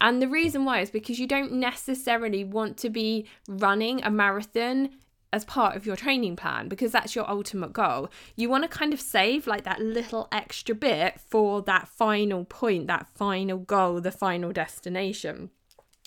And 0.00 0.20
the 0.20 0.28
reason 0.28 0.64
why 0.64 0.80
is 0.80 0.90
because 0.90 1.18
you 1.18 1.26
don't 1.26 1.52
necessarily 1.52 2.44
want 2.44 2.76
to 2.78 2.90
be 2.90 3.26
running 3.48 4.02
a 4.04 4.10
marathon 4.10 4.90
as 5.32 5.44
part 5.44 5.76
of 5.76 5.84
your 5.84 5.96
training 5.96 6.36
plan 6.36 6.68
because 6.68 6.92
that's 6.92 7.14
your 7.14 7.28
ultimate 7.28 7.72
goal. 7.72 8.08
You 8.36 8.48
want 8.48 8.64
to 8.64 8.68
kind 8.68 8.92
of 8.92 9.00
save 9.00 9.46
like 9.46 9.64
that 9.64 9.80
little 9.80 10.28
extra 10.32 10.74
bit 10.74 11.20
for 11.20 11.62
that 11.62 11.88
final 11.88 12.44
point, 12.44 12.86
that 12.86 13.08
final 13.14 13.58
goal, 13.58 14.00
the 14.00 14.12
final 14.12 14.52
destination. 14.52 15.50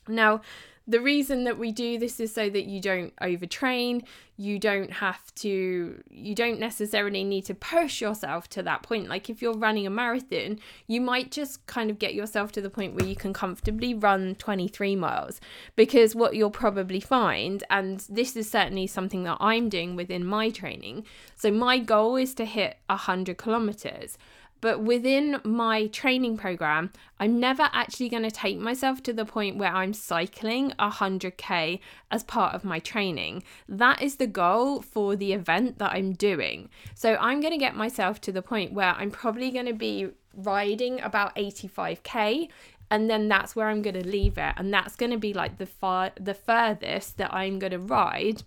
Now, 0.08 0.41
the 0.89 0.99
reason 0.99 1.43
that 1.43 1.60
we 1.60 1.71
do 1.71 1.99
this 1.99 2.19
is 2.19 2.34
so 2.34 2.49
that 2.49 2.65
you 2.65 2.82
don't 2.82 3.15
overtrain. 3.17 4.04
You 4.38 4.58
don't 4.58 4.91
have 4.91 5.34
to 5.36 6.02
you 6.10 6.34
don't 6.34 6.60
necessarily 6.60 7.23
need 7.23 7.45
to 7.45 7.54
push 7.54 8.02
yourself 8.02 8.49
to 8.49 8.63
that 8.63 8.82
point. 8.82 9.08
Like 9.08 9.30
if 9.30 9.39
you're 9.39 9.54
running 9.54 9.86
a 9.86 9.91
marathon 9.91 10.60
you 10.88 10.99
might 10.99 11.30
just 11.30 11.63
kind 11.67 11.91
of 11.91 11.99
get 11.99 12.15
yourself 12.15 12.52
to 12.54 12.62
the 12.62 12.71
point 12.71 12.95
where 12.95 13.06
you 13.06 13.15
can 13.15 13.34
comfortably 13.34 13.93
run 13.93 14.34
23 14.36 14.95
miles 14.95 15.39
because 15.75 16.15
what 16.15 16.36
you'll 16.36 16.49
probably 16.49 16.99
find 16.99 17.63
and 17.69 17.99
this 18.10 18.36
is 18.36 18.49
certainly 18.49 18.88
something 18.88 19.23
that 19.25 19.38
I'm 19.39 19.69
doing 19.69 19.95
within 19.95 20.25
my 20.25 20.49
training 20.49 21.06
so 21.36 21.52
my 21.52 21.78
goal 21.78 22.15
is 22.15 22.34
to 22.36 22.45
hit 22.45 22.78
100 22.88 23.38
kilometers 23.38 24.17
but 24.62 24.82
within 24.82 25.39
my 25.43 25.88
training 25.88 26.38
program, 26.38 26.91
I'm 27.19 27.39
never 27.39 27.69
actually 27.72 28.10
going 28.10 28.24
to 28.24 28.32
take 28.32 28.58
myself 28.58 29.02
to 29.04 29.13
the 29.13 29.26
point 29.26 29.58
where 29.58 29.74
I'm 29.74 29.93
cycling 29.93 30.72
100k 30.80 31.80
as 32.12 32.24
part 32.24 32.54
of 32.56 32.63
my 32.63 32.80
training. 32.80 33.43
That 33.67 34.02
is 34.02 34.15
the 34.15 34.28
goal 34.28 34.82
for 34.82 35.15
the 35.15 35.34
event 35.34 35.80
that 35.80 35.93
I'm 35.93 36.13
doing. 36.13 36.69
So 36.95 37.15
I'm 37.19 37.39
going 37.39 37.54
to 37.54 37.58
get 37.58 37.76
myself 37.76 38.19
to 38.22 38.32
the 38.32 38.41
point 38.41 38.74
where 38.74 38.93
I'm 38.98 39.12
probably 39.12 39.52
going 39.52 39.67
to 39.67 39.74
be 39.74 40.10
riding 40.36 41.02
about 41.02 41.36
85k 41.36 42.50
and 42.91 43.10
then 43.10 43.28
that's 43.28 43.56
where 43.56 43.67
I'm 43.67 43.82
going 43.82 44.02
to 44.02 44.08
leave 44.08 44.38
it 44.38 44.54
and 44.58 44.74
that's 44.74 44.95
going 44.95 45.12
to 45.12 45.17
be 45.17 45.34
like 45.34 45.58
the 45.58 45.65
far 45.65 46.12
the 46.19 46.34
furthest 46.34 47.17
that 47.17 47.34
I'm 47.34 47.60
going 47.60 47.72
to 47.72 47.80
ride 47.80 48.43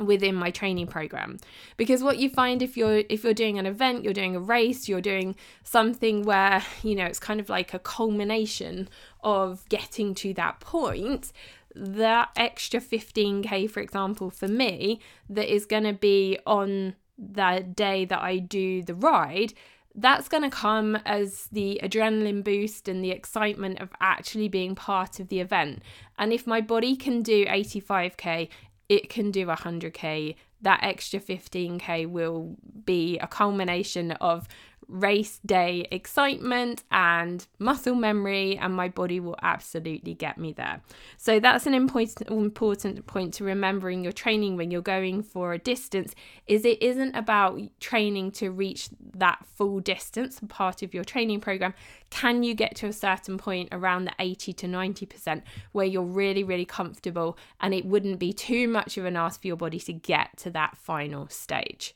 within 0.00 0.34
my 0.34 0.50
training 0.50 0.86
program 0.86 1.38
because 1.76 2.02
what 2.02 2.18
you 2.18 2.28
find 2.28 2.62
if 2.62 2.76
you're 2.76 3.02
if 3.08 3.24
you're 3.24 3.34
doing 3.34 3.58
an 3.58 3.66
event 3.66 4.04
you're 4.04 4.12
doing 4.12 4.36
a 4.36 4.40
race 4.40 4.88
you're 4.88 5.00
doing 5.00 5.34
something 5.62 6.22
where 6.22 6.62
you 6.82 6.94
know 6.94 7.04
it's 7.04 7.20
kind 7.20 7.40
of 7.40 7.48
like 7.48 7.74
a 7.74 7.78
culmination 7.78 8.88
of 9.22 9.68
getting 9.68 10.14
to 10.14 10.32
that 10.34 10.60
point 10.60 11.32
that 11.74 12.30
extra 12.36 12.80
15k 12.80 13.70
for 13.70 13.80
example 13.80 14.30
for 14.30 14.48
me 14.48 15.00
that 15.28 15.52
is 15.52 15.66
going 15.66 15.84
to 15.84 15.92
be 15.92 16.38
on 16.46 16.94
the 17.16 17.64
day 17.74 18.04
that 18.04 18.20
I 18.20 18.38
do 18.38 18.82
the 18.82 18.94
ride 18.94 19.52
that's 19.94 20.28
going 20.28 20.42
to 20.42 20.50
come 20.50 20.96
as 21.04 21.48
the 21.50 21.80
adrenaline 21.82 22.44
boost 22.44 22.88
and 22.88 23.02
the 23.02 23.10
excitement 23.10 23.80
of 23.80 23.90
actually 24.00 24.48
being 24.48 24.74
part 24.74 25.18
of 25.18 25.28
the 25.28 25.40
event. 25.40 25.82
And 26.18 26.32
if 26.32 26.46
my 26.46 26.60
body 26.60 26.96
can 26.96 27.22
do 27.22 27.44
85k, 27.46 28.48
it 28.90 29.08
can 29.08 29.30
do 29.30 29.46
100k 29.46 30.34
that 30.62 30.80
extra 30.82 31.20
15k 31.20 32.06
will 32.10 32.56
be 32.84 33.18
a 33.18 33.26
culmination 33.26 34.10
of 34.12 34.46
race 34.90 35.40
day 35.46 35.86
excitement 35.90 36.82
and 36.90 37.46
muscle 37.58 37.94
memory, 37.94 38.56
and 38.58 38.74
my 38.74 38.88
body 38.88 39.20
will 39.20 39.36
absolutely 39.42 40.14
get 40.14 40.36
me 40.38 40.52
there. 40.52 40.82
So 41.16 41.40
that's 41.40 41.66
an 41.66 41.74
important 41.74 43.06
point 43.06 43.34
to 43.34 43.44
remember 43.44 43.90
in 43.90 44.02
your 44.02 44.12
training 44.12 44.56
when 44.56 44.70
you're 44.70 44.82
going 44.82 45.22
for 45.22 45.52
a 45.52 45.58
distance 45.58 46.14
is 46.46 46.64
it 46.64 46.82
isn't 46.82 47.14
about 47.14 47.60
training 47.78 48.32
to 48.32 48.50
reach 48.50 48.88
that 49.14 49.44
full 49.56 49.80
distance 49.80 50.40
part 50.48 50.82
of 50.82 50.92
your 50.92 51.04
training 51.04 51.40
program. 51.40 51.74
Can 52.10 52.42
you 52.42 52.54
get 52.54 52.74
to 52.76 52.86
a 52.86 52.92
certain 52.92 53.38
point 53.38 53.68
around 53.72 54.04
the 54.04 54.12
80 54.18 54.52
to 54.54 54.66
90% 54.66 55.42
where 55.72 55.86
you're 55.86 56.02
really, 56.02 56.42
really 56.42 56.64
comfortable 56.64 57.38
and 57.60 57.72
it 57.72 57.84
wouldn't 57.84 58.18
be 58.18 58.32
too 58.32 58.66
much 58.66 58.96
of 58.98 59.04
an 59.04 59.16
ask 59.16 59.40
for 59.40 59.46
your 59.46 59.56
body 59.56 59.78
to 59.80 59.92
get 59.92 60.36
to 60.38 60.50
that 60.50 60.76
final 60.76 61.28
stage? 61.28 61.94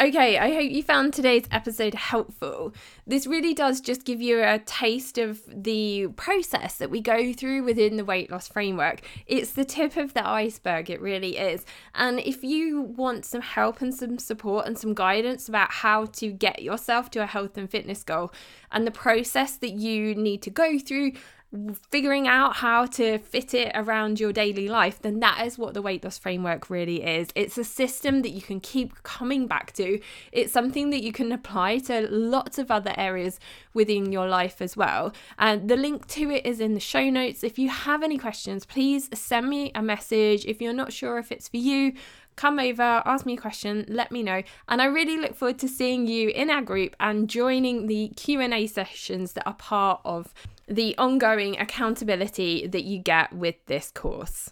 Okay, 0.00 0.38
I 0.38 0.54
hope 0.54 0.70
you 0.70 0.82
found 0.82 1.12
today's 1.12 1.46
episode 1.50 1.94
helpful. 1.94 2.72
This 3.06 3.26
really 3.26 3.52
does 3.52 3.80
just 3.80 4.04
give 4.04 4.22
you 4.22 4.42
a 4.42 4.60
taste 4.60 5.18
of 5.18 5.40
the 5.46 6.08
process 6.16 6.78
that 6.78 6.90
we 6.90 7.00
go 7.00 7.32
through 7.32 7.64
within 7.64 7.96
the 7.96 8.04
weight 8.04 8.30
loss 8.30 8.46
framework. 8.46 9.00
It's 9.26 9.50
the 9.50 9.64
tip 9.64 9.96
of 9.96 10.14
the 10.14 10.26
iceberg, 10.26 10.88
it 10.88 11.00
really 11.00 11.36
is. 11.36 11.66
And 11.94 12.20
if 12.20 12.44
you 12.44 12.82
want 12.82 13.24
some 13.24 13.40
help 13.40 13.80
and 13.80 13.92
some 13.92 14.18
support 14.18 14.66
and 14.66 14.78
some 14.78 14.94
guidance 14.94 15.48
about 15.48 15.72
how 15.72 16.06
to 16.06 16.30
get 16.30 16.62
yourself 16.62 17.10
to 17.10 17.22
a 17.22 17.26
health 17.26 17.58
and 17.58 17.68
fitness 17.68 18.04
goal 18.04 18.32
and 18.70 18.86
the 18.86 18.92
process 18.92 19.56
that 19.56 19.72
you 19.72 20.14
need 20.14 20.42
to 20.42 20.50
go 20.50 20.78
through, 20.78 21.12
figuring 21.90 22.28
out 22.28 22.56
how 22.56 22.84
to 22.84 23.18
fit 23.18 23.54
it 23.54 23.72
around 23.74 24.20
your 24.20 24.32
daily 24.32 24.68
life, 24.68 25.00
then 25.00 25.20
that 25.20 25.46
is 25.46 25.56
what 25.56 25.72
the 25.72 25.80
weight 25.80 26.04
loss 26.04 26.18
framework 26.18 26.68
really 26.68 27.02
is. 27.02 27.28
It's 27.34 27.56
a 27.56 27.64
system 27.64 28.20
that 28.22 28.30
you 28.30 28.42
can 28.42 28.60
keep 28.60 29.02
coming 29.02 29.46
back 29.46 29.72
to. 29.74 29.98
It's 30.30 30.52
something 30.52 30.90
that 30.90 31.02
you 31.02 31.12
can 31.12 31.32
apply 31.32 31.78
to 31.78 32.06
lots 32.10 32.58
of 32.58 32.70
other 32.70 32.92
areas 32.98 33.40
within 33.72 34.12
your 34.12 34.28
life 34.28 34.60
as 34.60 34.76
well. 34.76 35.12
And 35.38 35.70
the 35.70 35.76
link 35.76 36.06
to 36.08 36.30
it 36.30 36.44
is 36.44 36.60
in 36.60 36.74
the 36.74 36.80
show 36.80 37.08
notes. 37.08 37.42
If 37.42 37.58
you 37.58 37.70
have 37.70 38.02
any 38.02 38.18
questions, 38.18 38.66
please 38.66 39.08
send 39.14 39.48
me 39.48 39.72
a 39.74 39.80
message. 39.80 40.44
If 40.44 40.60
you're 40.60 40.74
not 40.74 40.92
sure 40.92 41.18
if 41.18 41.32
it's 41.32 41.48
for 41.48 41.56
you, 41.56 41.94
come 42.36 42.58
over, 42.58 43.02
ask 43.04 43.24
me 43.24 43.34
a 43.34 43.40
question, 43.40 43.86
let 43.88 44.12
me 44.12 44.22
know. 44.22 44.42
And 44.68 44.82
I 44.82 44.84
really 44.84 45.16
look 45.16 45.34
forward 45.34 45.58
to 45.60 45.68
seeing 45.68 46.06
you 46.06 46.28
in 46.28 46.50
our 46.50 46.62
group 46.62 46.94
and 47.00 47.28
joining 47.28 47.86
the 47.86 48.08
Q&A 48.16 48.66
sessions 48.66 49.32
that 49.32 49.46
are 49.46 49.54
part 49.54 50.02
of 50.04 50.34
the 50.68 50.96
ongoing 50.98 51.58
accountability 51.58 52.66
that 52.66 52.84
you 52.84 52.98
get 52.98 53.32
with 53.32 53.56
this 53.66 53.90
course. 53.90 54.50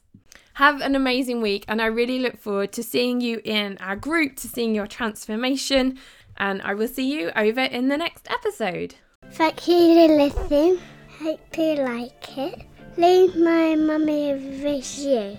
Have 0.55 0.81
an 0.81 0.94
amazing 0.94 1.42
week, 1.42 1.64
and 1.68 1.83
I 1.83 1.87
really 1.87 2.18
look 2.18 2.38
forward 2.38 2.72
to 2.72 2.83
seeing 2.83 3.20
you 3.20 3.40
in 3.44 3.76
our 3.79 3.96
group, 3.96 4.37
to 4.37 4.48
seeing 4.48 4.74
your 4.74 4.87
transformation, 4.87 5.98
and 6.38 6.62
I 6.62 6.74
will 6.74 6.88
see 6.88 7.12
you 7.12 7.31
over 7.37 7.61
in 7.61 7.88
the 7.88 7.98
next 7.98 8.26
episode. 8.31 8.94
Thank 9.33 9.68
you 9.68 9.94
for 9.94 10.16
listening. 10.16 10.79
Hope 11.20 11.59
you 11.59 11.74
like 11.74 12.38
it. 12.38 12.66
Leave 12.96 13.37
my 13.37 13.74
mummy 13.74 14.31
a 14.31 14.37
review. 14.37 15.38